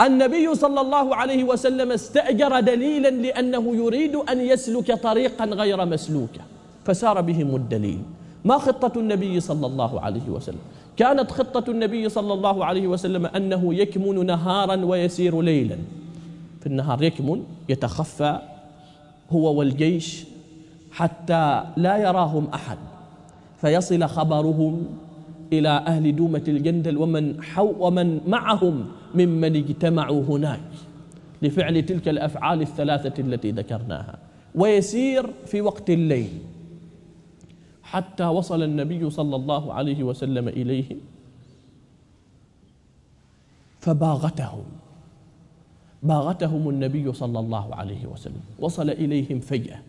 النبي 0.02 0.56
صلى 0.56 0.82
الله 0.82 1.16
عليه 1.16 1.44
وسلم 1.44 1.92
استأجر 1.92 2.60
دليلا 2.60 3.10
لأنه 3.10 3.76
يريد 3.76 4.16
أن 4.16 4.40
يسلك 4.40 4.92
طريقا 4.92 5.46
غير 5.46 5.86
مسلوكة 5.86 6.42
فسار 6.86 7.22
بهم 7.22 7.56
الدليل. 7.56 8.02
ما 8.46 8.58
خطة 8.58 9.00
النبي 9.00 9.40
صلى 9.40 9.66
الله 9.68 10.02
عليه 10.02 10.30
وسلم؟ 10.30 10.60
كانت 10.98 11.32
خطة 11.32 11.72
النبي 11.72 12.10
صلى 12.10 12.34
الله 12.34 12.66
عليه 12.66 12.88
وسلم 12.88 13.26
أنه 13.26 13.74
يكمن 13.74 14.26
نهارا 14.26 14.86
ويسير 14.86 15.42
ليلا. 15.42 15.78
في 16.60 16.68
النهار 16.68 17.04
يكمن 17.04 17.44
يتخفى 17.70 18.40
هو 19.32 19.54
والجيش 19.54 20.24
حتى 20.92 21.64
لا 21.78 21.98
يراهم 21.98 22.48
أحد 22.54 22.78
فيصل 23.62 24.04
خبرهم 24.04 24.86
إلى 25.54 25.70
أهل 25.70 26.16
دومة 26.16 26.44
الجندل 26.48 26.98
ومن, 26.98 27.44
حو 27.44 27.74
ومن 27.80 28.22
معهم 28.28 28.86
ممن 29.16 29.56
اجتمعوا 29.56 30.24
هناك 30.24 30.70
لفعل 31.42 31.86
تلك 31.86 32.10
الأفعال 32.10 32.62
الثلاثة 32.62 33.22
التي 33.22 33.52
ذكرناها. 33.52 34.18
ويسير 34.56 35.30
في 35.46 35.62
وقت 35.62 35.90
الليل. 35.90 36.30
حتى 37.84 38.26
وصل 38.26 38.64
النبي 38.64 39.10
صلى 39.10 39.36
الله 39.36 39.74
عليه 39.74 40.04
وسلم 40.04 40.48
إليهم 40.48 40.98
فباغتهم. 43.80 44.64
باغتهم 46.04 46.70
النبي 46.70 47.14
صلى 47.14 47.40
الله 47.40 47.76
عليه 47.76 48.06
وسلم. 48.06 48.42
وصل 48.60 48.90
إليهم 48.90 49.40
فجأة. 49.40 49.80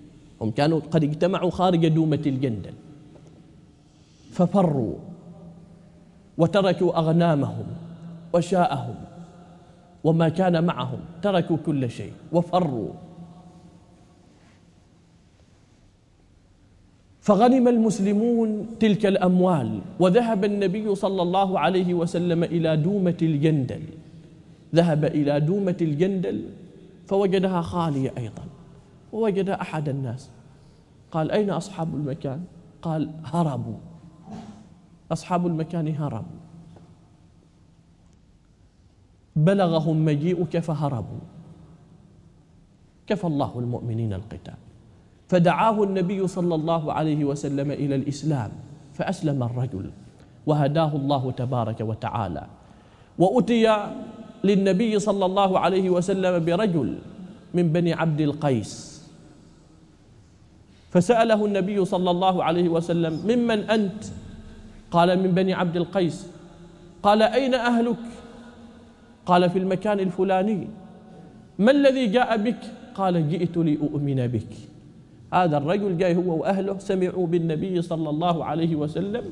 هم 0.41 0.51
كانوا 0.51 0.81
قد 0.91 1.05
اجتمعوا 1.05 1.51
خارج 1.51 1.89
دومة 1.89 2.23
الجندل. 2.27 2.73
ففروا. 4.33 4.95
وتركوا 6.39 6.99
أغنامهم 6.99 7.67
وشاءهم 8.33 8.95
وما 10.05 10.29
كان 10.29 10.65
معهم 10.65 10.99
تركوا 11.23 11.57
كل 11.67 11.91
شيء 11.91 12.13
وفروا. 12.33 12.91
فغنم 17.21 17.69
المسلمون 17.69 18.67
تلك 18.81 19.07
الأموال 19.07 19.81
وذهب 20.01 20.45
النبي 20.45 20.95
صلى 20.95 21.23
الله 21.23 21.59
عليه 21.59 21.95
وسلم 21.95 22.45
إلى 22.45 22.77
دومة 22.77 23.17
الجندل. 23.23 23.83
ذهب 24.75 25.05
إلى 25.05 25.41
دومة 25.41 25.77
الجندل 25.81 26.45
فوجدها 27.07 27.61
خالية 27.63 28.13
أيضا 28.19 28.45
ووجد 29.13 29.49
أحد 29.49 29.89
الناس. 29.89 30.31
قال 31.13 31.31
أين 31.31 31.51
أصحاب 31.51 31.95
المكان؟ 31.95 32.45
قال 32.83 33.11
هربوا. 33.25 33.94
أصحاب 35.13 35.47
المكان 35.47 35.89
هربوا 35.97 36.41
بلغهم 39.37 40.05
مجيئك 40.05 40.59
فهربوا 40.59 41.25
كفى 43.07 43.27
الله 43.27 43.53
المؤمنين 43.59 44.13
القتال. 44.13 44.55
فدعاه 45.29 45.83
النبي 45.83 46.27
صلى 46.27 46.55
الله 46.55 46.93
عليه 46.93 47.25
وسلم 47.25 47.71
إلى 47.71 47.95
الإسلام 47.95 48.53
فأسلم 48.95 49.43
الرجل 49.43 49.91
وهداه 50.47 50.97
الله 50.97 51.31
تبارك 51.31 51.81
وتعالى. 51.81 52.47
وأتي 53.19 53.89
للنبي 54.45 54.99
صلى 54.99 55.25
الله 55.27 55.59
عليه 55.59 55.91
وسلم 55.91 56.45
برجل 56.45 56.99
من 57.55 57.73
بني 57.73 57.93
عبد 57.93 58.21
القيس. 58.21 58.95
فسأله 60.91 61.45
النبي 61.47 61.85
صلى 61.85 62.11
الله 62.11 62.45
عليه 62.45 62.69
وسلم 62.69 63.27
ممن 63.27 63.71
أنت؟ 63.71 64.05
قال 64.95 65.19
من 65.19 65.35
بني 65.35 65.55
عبد 65.55 65.77
القيس 65.77 66.27
قال 67.03 67.23
أين 67.23 67.55
أهلك؟ 67.55 67.99
قال 69.27 69.51
في 69.51 69.59
المكان 69.59 70.01
الفلاني. 70.01 70.69
ما 71.59 71.71
الذي 71.71 72.07
جاء 72.07 72.37
بك؟ 72.37 72.63
قال 72.95 73.29
جئت 73.29 73.57
لأؤمن 73.57 74.27
بك. 74.27 74.53
هذا 75.35 75.57
الرجل 75.57 75.99
جاي 75.99 76.17
هو 76.17 76.41
وأهله 76.41 76.79
سمعوا 76.79 77.27
بالنبي 77.27 77.83
صلى 77.83 78.11
الله 78.11 78.45
عليه 78.45 78.77
وسلم 78.77 79.25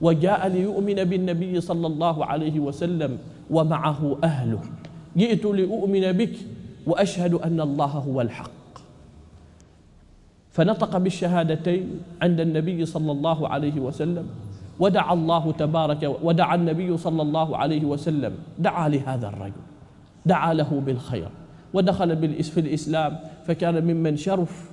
وجاء 0.00 0.48
ليؤمن 0.48 1.04
بالنبي 1.04 1.60
صلى 1.60 1.86
الله 1.86 2.24
عليه 2.24 2.60
وسلم 2.60 3.18
ومعه 3.50 4.18
أهله. 4.24 4.62
جئت 5.16 5.44
لأؤمن 5.44 6.12
بك 6.12 6.36
وأشهد 6.86 7.34
أن 7.34 7.60
الله 7.60 7.92
هو 8.06 8.20
الحق. 8.20 8.50
فنطق 10.50 10.98
بالشهادتين 10.98 12.00
عند 12.22 12.40
النبي 12.40 12.86
صلى 12.86 13.12
الله 13.12 13.48
عليه 13.48 13.80
وسلم. 13.80 14.26
ودعا 14.78 15.14
الله 15.14 15.52
تبارك 15.52 16.16
ودعا 16.22 16.54
النبي 16.54 16.96
صلى 16.96 17.22
الله 17.22 17.56
عليه 17.56 17.84
وسلم. 17.84 18.34
دعا 18.58 18.88
لهذا 18.88 19.28
الرجل. 19.28 19.64
دعا 20.26 20.54
له 20.54 20.82
بالخير. 20.86 21.28
ودخل 21.74 22.42
في 22.42 22.60
الإسلام 22.60 23.18
فكان 23.46 23.84
ممن 23.84 24.16
شرف 24.16 24.70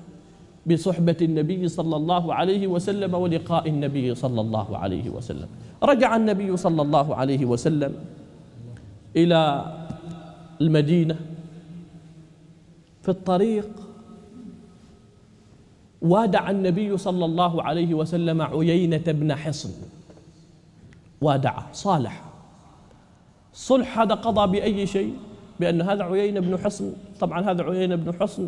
بصحبة 0.65 1.17
النبي 1.21 1.67
صلى 1.67 1.95
الله 1.95 2.33
عليه 2.33 2.67
وسلم 2.67 3.13
ولقاء 3.13 3.69
النبي 3.69 4.15
صلى 4.15 4.41
الله 4.41 4.77
عليه 4.77 5.09
وسلم. 5.09 5.47
رجع 5.83 6.15
النبي 6.15 6.57
صلى 6.57 6.81
الله 6.81 7.15
عليه 7.15 7.45
وسلم 7.45 7.93
إلى 9.15 9.65
المدينة 10.61 11.15
في 13.01 13.09
الطريق. 13.09 13.69
وادع 16.01 16.49
النبي 16.49 16.97
صلى 16.97 17.25
الله 17.25 17.63
عليه 17.63 17.93
وسلم 17.93 18.41
عيينة 18.41 19.03
بن 19.07 19.35
حصن. 19.35 19.69
وادع 21.25 21.71
صالح. 21.73 22.21
صلح 23.53 23.99
هذا 23.99 24.15
قضى 24.15 24.51
بأي 24.51 24.85
شيء؟ 24.87 25.13
بأن 25.59 25.81
هذا 25.81 26.03
عيينة 26.03 26.39
بن 26.39 26.57
حصن. 26.57 26.93
طبعا 27.19 27.51
هذا 27.51 27.63
عيينة 27.63 27.95
بن 27.95 28.13
حصن 28.13 28.47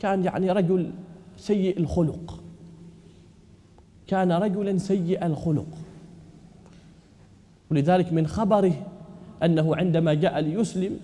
كان 0.00 0.24
يعني 0.24 0.52
رجل 0.52 0.90
سيء 1.36 1.78
الخلق. 1.78 2.42
كان 4.06 4.32
رجلا 4.32 4.78
سيء 4.78 5.26
الخلق. 5.26 5.66
ولذلك 7.70 8.12
من 8.12 8.26
خبره 8.26 8.72
أنه 9.42 9.76
عندما 9.76 10.14
جاء 10.14 10.40
ليسلم 10.40 10.96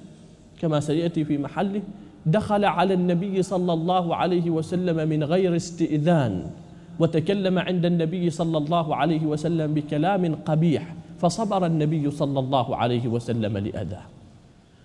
كما 0.60 0.80
سيأتي 0.80 1.24
في 1.24 1.38
محله 1.38 1.82
دخل 2.26 2.64
على 2.64 2.94
النبي 2.94 3.42
صلى 3.42 3.72
الله 3.72 4.16
عليه 4.16 4.50
وسلم 4.50 5.08
من 5.08 5.24
غير 5.24 5.56
استئذان 5.56 6.50
وتكلم 6.98 7.58
عند 7.58 7.84
النبي 7.84 8.30
صلى 8.30 8.58
الله 8.58 8.96
عليه 8.96 9.26
وسلم 9.26 9.74
بكلام 9.74 10.34
قبيح. 10.34 10.94
فصبر 11.18 11.66
النبي 11.66 12.10
صلى 12.10 12.38
الله 12.40 12.76
عليه 12.76 13.08
وسلم 13.08 13.58
لأذاه. 13.58 14.02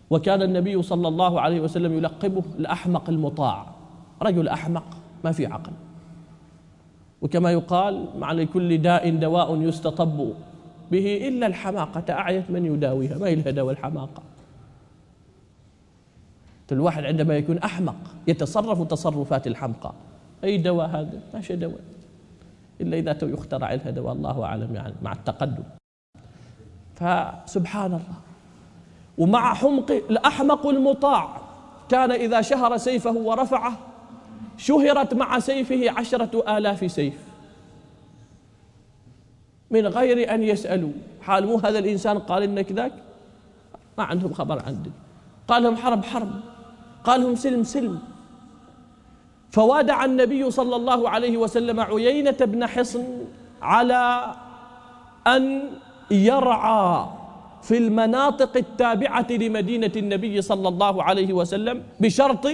وكان 0.10 0.42
النبي 0.42 0.82
صلى 0.82 1.08
الله 1.08 1.42
عليه 1.42 1.62
وسلم 1.62 1.94
يلقبه 1.94 2.44
الأحمق 2.60 3.10
المطاع. 3.10 3.66
رجل 4.22 4.48
أحمق 4.48 4.84
ما 5.24 5.32
في 5.32 5.46
عقل. 5.46 5.72
وكما 7.22 7.52
يقال 7.52 8.06
مع 8.20 8.32
لكل 8.32 8.78
داء 8.78 9.16
دواء 9.16 9.62
يستطب 9.62 10.34
به 10.92 11.28
إلا 11.28 11.48
الحماقة 11.48 12.14
أعيت 12.14 12.52
من 12.52 12.66
يداويها 12.66 13.18
ما 13.18 13.30
الهدى 13.30 13.62
والحماقة؟ 13.62 14.24
الواحد 16.72 17.04
عندما 17.04 17.38
يكون 17.38 17.58
أحمق 17.58 17.96
يتصرف 18.28 18.82
تصرفات 18.82 19.48
الحمقى. 19.48 19.94
أي 20.44 20.58
دواء 20.58 20.88
هذا؟ 20.88 21.22
ما 21.34 21.42
شيء 21.42 21.58
دواء. 21.58 21.82
إلا 22.82 22.98
إذا 22.98 23.18
يخترع 23.22 23.74
لها 23.74 23.90
دواء 23.90 24.14
الله 24.14 24.44
أعلم 24.44 24.76
يعني 24.76 24.94
مع 25.02 25.12
التقدم. 25.12 25.64
فسبحان 27.00 27.92
الله. 27.92 28.20
ومع 29.18 29.54
حمق 29.54 29.92
الأحمق 29.92 30.68
المطاع 30.68 31.42
كان 31.90 32.12
إذا 32.12 32.42
شهر 32.42 32.78
سيفه 32.78 33.12
ورفعه 33.12 33.78
شهرت 34.58 35.14
مع 35.14 35.40
سيفه 35.40 35.92
عشرة 35.92 36.58
آلاف 36.58 36.92
سيف. 36.92 37.14
من 39.72 39.88
غير 39.88 40.34
أن 40.34 40.44
يسألوا. 40.44 40.92
حال 41.22 41.46
مو 41.46 41.58
هذا 41.58 41.80
الإنسان 41.80 42.20
قال 42.20 42.44
إنك 42.44 42.72
ذاك؟ 42.72 42.94
ما 43.98 44.04
عندهم 44.04 44.34
خبر 44.34 44.64
عندك 44.66 44.92
قال 45.48 45.64
لهم 45.64 45.76
حرب 45.76 46.06
حرب. 46.06 46.32
قال 47.04 47.22
لهم 47.22 47.36
سلم 47.36 47.64
سلم. 47.64 48.00
فوادع 49.52 50.06
النبي 50.06 50.52
صلى 50.52 50.76
الله 50.76 51.10
عليه 51.10 51.38
وسلم 51.38 51.80
عيينة 51.80 52.38
بن 52.42 52.68
حصن 52.68 53.06
على 53.62 54.34
أن 55.28 55.70
يرعى 56.12 57.06
في 57.62 57.78
المناطق 57.78 58.58
التابعة 58.58 59.28
لمدينة 59.32 59.92
النبي 59.96 60.42
صلى 60.42 60.68
الله 60.68 61.04
عليه 61.04 61.34
وسلم 61.34 61.84
بشرط 62.00 62.48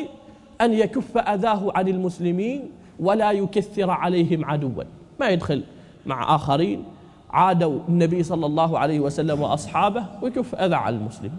أن 0.61 0.73
يكف 0.73 1.17
أذاه 1.17 1.71
عن 1.75 1.87
المسلمين 1.87 2.71
ولا 2.99 3.31
يكثر 3.31 3.91
عليهم 3.91 4.45
عدوا. 4.45 4.83
ما 5.19 5.29
يدخل 5.29 5.63
مع 6.05 6.35
آخرين 6.35 6.83
عادوا 7.29 7.79
النبي 7.89 8.23
صلى 8.23 8.45
الله 8.45 8.79
عليه 8.79 8.99
وسلم 8.99 9.41
وأصحابه 9.41 10.05
ويكف 10.21 10.55
أذى 10.55 10.75
على 10.75 10.95
المسلمين. 10.95 11.37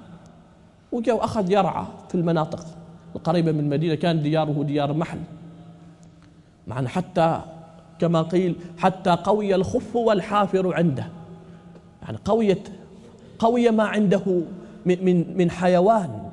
وجاء 0.92 1.24
أخذ 1.24 1.52
يرعى 1.52 1.84
في 2.08 2.14
المناطق 2.14 2.66
القريبة 3.16 3.52
من 3.52 3.60
المدينة 3.60 3.94
كان 3.94 4.22
دياره 4.22 4.62
ديار 4.62 4.92
محل. 4.92 5.18
معنى 6.66 6.88
حتى 6.88 7.40
كما 7.98 8.22
قيل 8.22 8.56
حتى 8.78 9.10
قوي 9.10 9.54
الخف 9.54 9.96
والحافر 9.96 10.74
عنده. 10.74 11.15
يعني 12.06 12.18
قوية 12.24 12.62
قوي 13.38 13.70
ما 13.70 13.84
عنده 13.84 14.42
من 14.86 15.04
من 15.04 15.36
من 15.36 15.50
حيوان. 15.50 16.30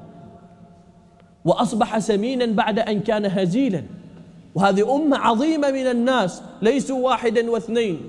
وأصبح 1.46 2.00
سمينا 2.00 2.46
بعد 2.46 2.80
أن 2.80 3.00
كان 3.00 3.26
هزيلا. 3.26 3.84
وهذه 4.56 4.96
أمة 4.96 5.18
عظيمة 5.18 5.72
من 5.72 5.88
الناس 5.88 6.42
ليسوا 6.62 7.06
واحدا 7.06 7.52
واثنين. 7.52 8.02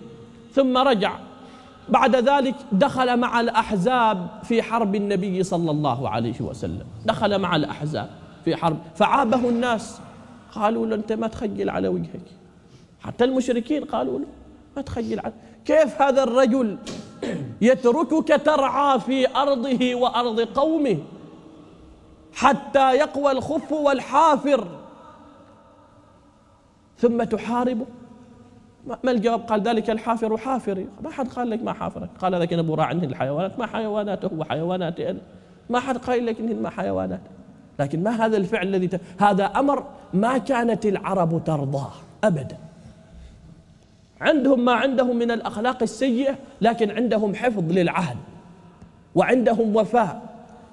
ثم 0.52 0.78
رجع. 0.78 1.16
بعد 1.88 2.16
ذلك 2.16 2.54
دخل 2.72 3.16
مع 3.16 3.40
الأحزاب 3.40 4.28
في 4.42 4.62
حرب 4.62 4.94
النبي 4.94 5.42
صلى 5.42 5.70
الله 5.70 6.08
عليه 6.08 6.40
وسلم. 6.40 6.86
دخل 7.06 7.38
مع 7.38 7.56
الأحزاب 7.56 8.10
في 8.44 8.56
حرب. 8.56 8.78
فعابه 8.94 9.48
الناس. 9.48 10.00
قالوا 10.52 10.86
له 10.86 10.94
أنت 10.94 11.12
ما 11.12 11.26
تخجل 11.26 11.70
على 11.70 11.88
وجهك. 11.88 12.26
حتى 13.00 13.24
المشركين 13.24 13.84
قالوا 13.84 14.18
له 14.18 14.26
ما 14.76 14.82
تخجل 14.82 15.20
على 15.20 15.32
كيف 15.64 16.02
هذا 16.02 16.22
الرجل 16.22 16.78
يتركك 17.60 18.40
ترعى 18.44 19.00
في 19.00 19.36
أرضه 19.36 19.94
وأرض 19.94 20.40
قومه 20.40 20.98
حتى 22.32 22.92
يقوى 22.92 23.32
الخف 23.32 23.72
والحافر. 23.72 24.66
ثم 26.98 27.22
تحاربه 27.22 27.86
ما 28.86 29.10
الجواب؟ 29.10 29.40
قال 29.40 29.62
ذلك 29.62 29.90
الحافر 29.90 30.36
حافري 30.36 30.86
ما 31.02 31.10
حد 31.10 31.28
قال 31.28 31.50
لك 31.50 31.62
ما 31.62 31.72
حافرك. 31.72 32.10
قال 32.20 32.32
لك 32.32 32.52
أنا 32.52 32.62
براع 32.62 32.86
عنه 32.86 33.04
الحيوانات. 33.04 33.58
ما 33.58 33.66
حيواناته 33.66 34.28
هو 34.28 34.44
حيواناتي 34.44 35.10
أنا 35.10 35.20
ما 35.70 35.80
حد 35.80 35.96
قال 35.96 36.26
لك 36.26 36.40
إنهن 36.40 36.62
ما 36.62 36.70
حيوانات. 36.70 37.20
لكن 37.78 38.02
ما 38.02 38.10
هذا 38.10 38.36
الفعل 38.36 38.66
الذي 38.66 38.88
ت... 38.88 39.00
هذا 39.18 39.44
أمر 39.44 39.84
ما 40.14 40.38
كانت 40.38 40.86
العرب 40.86 41.44
ترضاه 41.44 41.92
ابدا. 42.24 42.58
عندهم 44.20 44.64
ما 44.64 44.72
عندهم 44.72 45.16
من 45.16 45.30
الأخلاق 45.30 45.82
السيئة 45.82 46.38
لكن 46.60 46.90
عندهم 46.90 47.34
حفظ 47.34 47.72
للعهد 47.72 48.16
وعندهم 49.14 49.76
وفاء. 49.76 50.22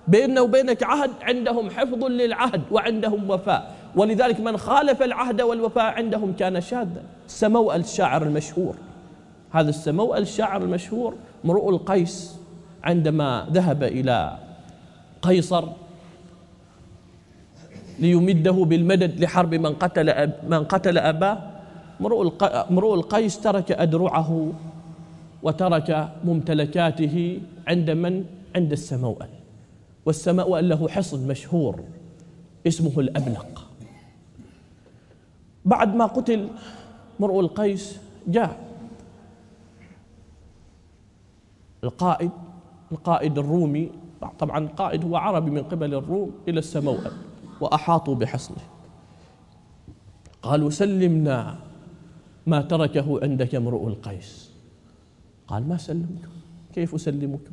بيننا 0.08 0.42
وبينك 0.42 0.84
عهد 0.84 1.12
عندهم 1.22 1.70
حفظ 1.70 2.06
للعهد 2.06 2.62
وعندهم 2.72 3.30
وفاء. 3.30 3.76
ولذلك 3.96 4.39
من 4.39 4.58
خالف 4.58 5.02
العهد 5.02 5.42
والوفاء 5.42 5.94
عندهم 5.94 6.34
كان 6.34 6.62
شاذا. 6.62 7.04
سمو 7.28 7.72
الشاعر 7.72 8.24
المشهور. 8.24 8.76
هذا 9.52 9.70
السمو 9.70 10.16
الشاعر 10.16 10.62
المشهور 10.62 11.16
مرؤ 11.44 11.70
القيس 11.70 12.36
عندما 12.84 13.48
ذهب 13.52 13.84
إلى 13.84 14.38
قيصر 15.22 15.68
ليمده 18.00 18.52
بالمدد 18.52 19.20
لحرب 19.20 19.56
من 19.56 19.74
قتل 19.74 20.32
من 20.48 20.64
قتل 20.64 20.98
أباه. 20.98 21.51
مرؤ 22.02 22.93
القيس 22.93 23.41
ترك 23.41 23.72
أدرعه 23.72 24.52
وترك 25.43 26.10
ممتلكاته 26.24 27.41
عند 27.68 27.89
من؟ 27.89 28.26
عند 28.56 28.72
السموأل 28.72 29.30
والسماء 30.06 30.60
له 30.60 30.88
حصن 30.88 31.28
مشهور 31.28 31.84
اسمه 32.68 32.99
الأبلق 32.99 33.68
بعد 35.66 35.95
ما 35.95 36.06
قتل 36.06 36.49
مرء 37.20 37.39
القيس 37.39 37.99
جاء 38.28 38.72
القائد 41.84 42.32
القائد 42.91 43.38
الرومي 43.38 43.91
طبعا 44.39 44.58
القائد 44.58 45.06
هو 45.06 45.16
عربي 45.16 45.52
من 45.52 45.64
قبل 45.64 45.93
الروم 45.93 46.32
إلى 46.47 46.60
السموأل 46.60 47.12
وأحاطوا 47.62 48.16
بحصنه. 48.16 48.64
قالوا 50.41 50.70
سلمنا 50.70 51.58
ما 52.48 52.62
تركه 52.62 53.20
عندك 53.24 53.56
امرؤ 53.56 53.88
القيس. 53.88 54.52
قال 55.48 55.70
ما 55.70 55.78
سلمكم 55.78 56.32
كيف 56.74 56.96
أسلمكم 56.96 57.52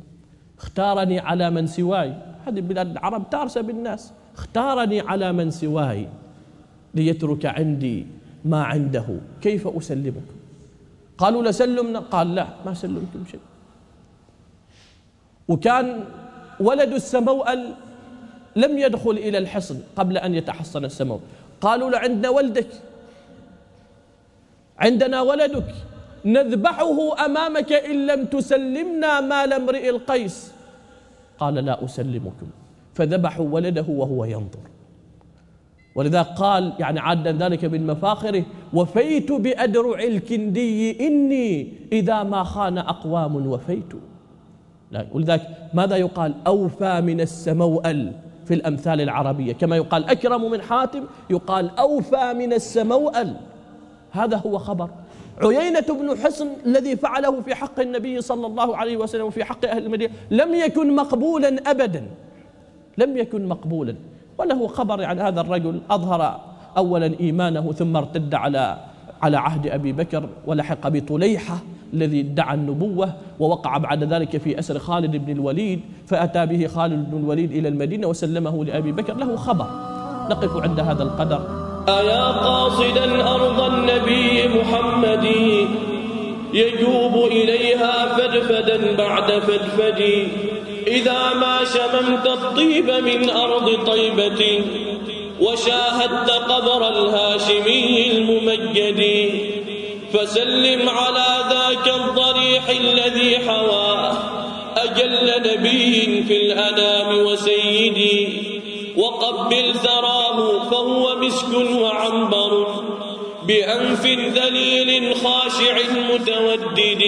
اختارني 0.57 1.19
على 1.19 1.49
من 1.49 1.67
سواي. 1.67 2.15
هذه 2.47 2.59
بلاد 2.61 2.91
العرب 2.91 3.29
تارسة 3.29 3.61
بالناس. 3.61 4.11
اختارني 4.37 4.99
على 4.99 5.33
من 5.33 5.51
سواي 5.51 6.07
ليترك 6.93 7.45
عندي 7.45 8.05
ما 8.45 8.63
عنده. 8.63 9.05
كيف 9.41 9.67
أسلمكم 9.67 10.35
قالوا 11.17 11.43
لسلمنا. 11.43 11.99
قال 11.99 12.35
لا 12.35 12.47
ما 12.65 12.73
سلمكم 12.73 13.25
شيء 13.31 13.39
وكان 15.47 16.03
ولد 16.59 16.93
السموأل 16.93 17.73
لم 18.55 18.77
يدخل 18.77 19.11
إلى 19.11 19.37
الحصن 19.37 19.79
قبل 19.95 20.17
أن 20.17 20.35
يتحصن 20.35 20.85
السموأل 20.85 21.21
قالوا 21.61 21.89
له 21.89 21.97
عندنا 21.97 22.29
ولدك. 22.29 22.67
عندنا 24.79 25.21
ولدك. 25.21 25.75
نذبحه 26.25 27.25
أمامك 27.25 27.73
إن 27.73 28.07
لم 28.07 28.25
تسلمنا 28.25 29.21
مال 29.21 29.53
امرئ 29.53 29.89
القيس. 29.89 30.53
قال 31.39 31.53
لا 31.53 31.85
أسلمكم. 31.85 32.47
فذبحوا 32.93 33.47
ولده 33.49 33.85
وهو 33.89 34.25
ينظر. 34.25 34.69
ولذا 35.95 36.21
قال 36.21 36.73
يعني 36.79 36.99
عاد 36.99 37.27
ذلك 37.27 37.65
من 37.65 37.87
مفاخره 37.87 38.43
وفيت 38.73 39.31
بأدرع 39.31 39.99
الكندي 39.99 41.07
إني 41.07 41.73
إذا 41.91 42.23
ما 42.23 42.43
خان 42.43 42.77
أقوام 42.77 43.47
وفيت. 43.47 43.93
ولذلك 45.11 45.47
ماذا 45.73 45.95
يقال؟ 45.95 46.33
أوفى 46.47 47.01
من 47.01 47.21
السموأل 47.21 48.13
في 48.45 48.53
الأمثال 48.53 49.01
العربية. 49.01 49.53
كما 49.53 49.75
يقال 49.75 50.09
أكرم 50.09 50.51
من 50.51 50.61
حاتم 50.61 51.03
يقال 51.29 51.79
أوفى 51.79 52.33
من 52.33 52.53
السموأل. 52.53 53.35
هذا 54.11 54.37
هو 54.37 54.57
خبر. 54.57 54.89
عيينة 55.43 55.85
بن 55.89 56.17
حصن 56.17 56.47
الذي 56.65 56.95
فعله 56.95 57.41
في 57.41 57.55
حق 57.55 57.79
النبي 57.79 58.21
صلى 58.21 58.47
الله 58.47 58.77
عليه 58.77 58.97
وسلم 58.97 59.25
وفي 59.25 59.43
حق 59.43 59.65
أهل 59.65 59.85
المدينة 59.85 60.13
لم 60.31 60.53
يكن 60.53 60.95
مقبولا 60.95 61.71
أبدا. 61.71 62.03
لم 62.97 63.17
يكن 63.17 63.45
مقبولا. 63.45 63.95
وله 64.37 64.67
خبر 64.67 65.03
عن 65.03 65.19
هذا 65.19 65.41
الرجل 65.41 65.81
أظهر 65.91 66.39
أولا 66.77 67.11
إيمانه 67.19 67.71
ثم 67.71 67.97
ارتد 67.97 68.33
على 68.33 68.77
على 69.21 69.37
عهد 69.37 69.67
أبي 69.67 69.91
بكر 69.91 70.29
ولحق 70.47 70.87
بطليحة 70.87 71.57
الذي 71.93 72.19
ادعى 72.19 72.55
النبوة 72.55 73.13
ووقع 73.39 73.77
بعد 73.77 74.03
ذلك 74.03 74.37
في 74.37 74.59
أسر 74.59 74.79
خالد 74.79 75.15
بن 75.15 75.31
الوليد 75.31 75.81
فأتى 76.07 76.45
به 76.45 76.67
خالد 76.67 77.11
بن 77.11 77.17
الوليد 77.17 77.51
إلى 77.51 77.67
المدينة 77.67 78.07
وسلمه 78.07 78.65
لأبي 78.65 78.91
بكر. 78.91 79.17
له 79.17 79.35
خبر. 79.35 79.65
نقف 80.29 80.63
عند 80.63 80.79
هذا 80.79 81.03
القدر. 81.03 81.58
أيا 81.89 82.25
قاصدا 82.25 83.31
أرض 83.35 83.61
النبي 83.73 84.47
محمد 84.47 85.25
يجوب 86.53 87.25
إليها 87.31 88.17
فدفدا 88.17 88.95
بعد 88.95 89.31
فدفد. 89.31 90.27
إذا 90.87 91.33
ما 91.33 91.59
شممت 91.73 92.27
الطيب 92.27 92.91
من 92.91 93.29
أرض 93.29 93.85
طيبة 93.87 94.61
وشاهدت 95.39 96.29
قبر 96.29 96.87
الهاشمي 96.89 98.11
الممجد. 98.11 99.31
فسلم 100.13 100.89
على 100.89 101.27
ذاك 101.49 101.93
الضريح 101.95 102.69
الذي 102.69 103.37
حواه 103.47 104.17
أجل 104.77 105.31
نبي 105.45 106.23
في 106.27 106.37
الأنام 106.37 107.25
وسيدي. 107.25 108.58
وقبل 108.99 109.73
ثراه 109.73 110.69
فهو 110.69 111.15
مسك 111.15 111.53
وعنبر 111.81 112.53
بأنف 113.47 114.05
ذليل 114.37 115.15
خاشع 115.15 115.75
متودد. 116.11 117.03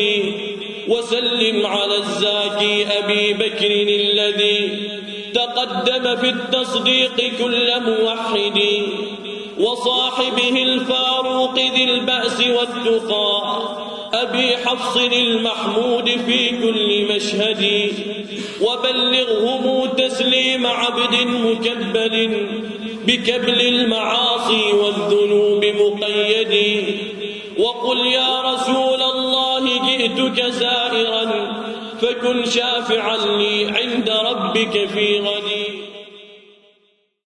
وسلم 0.87 1.65
على 1.65 1.95
الزاكي 1.97 2.75
أبي 2.99 3.33
بكر 3.33 3.71
الذي 3.71 4.59
تقدم 5.33 6.15
في 6.15 6.29
التصديق 6.29 7.17
كل 7.39 7.67
موحد. 7.81 8.59
وصاحبه 9.62 10.64
الفاروق 10.64 11.55
ذي 11.55 11.84
البأس 11.84 12.39
والتقى 12.47 13.41
أبي 14.14 14.57
حفص 14.57 14.97
المحمود 14.97 16.09
في 16.09 16.49
كل 16.49 17.16
مشهد 17.16 17.91
وبلغهم 18.62 19.89
تسليم 19.97 20.68
عبد 20.68 21.16
مكبل 21.28 22.47
بكبل 23.07 23.62
المعاصي 23.62 24.74
والذنوب 24.74 25.66
مقيد 25.66 26.84
وقل 27.57 28.07
يا 28.07 28.41
رسول 28.41 29.01
الله 29.01 29.88
جئتك 29.88 30.41
زائرا 30.45 31.53
فكن 32.01 32.45
شافعا 32.45 33.18
لي 33.18 33.66
عند 33.66 34.09
ربك 34.09 34.89
في 34.89 35.20
غد. 35.20 35.90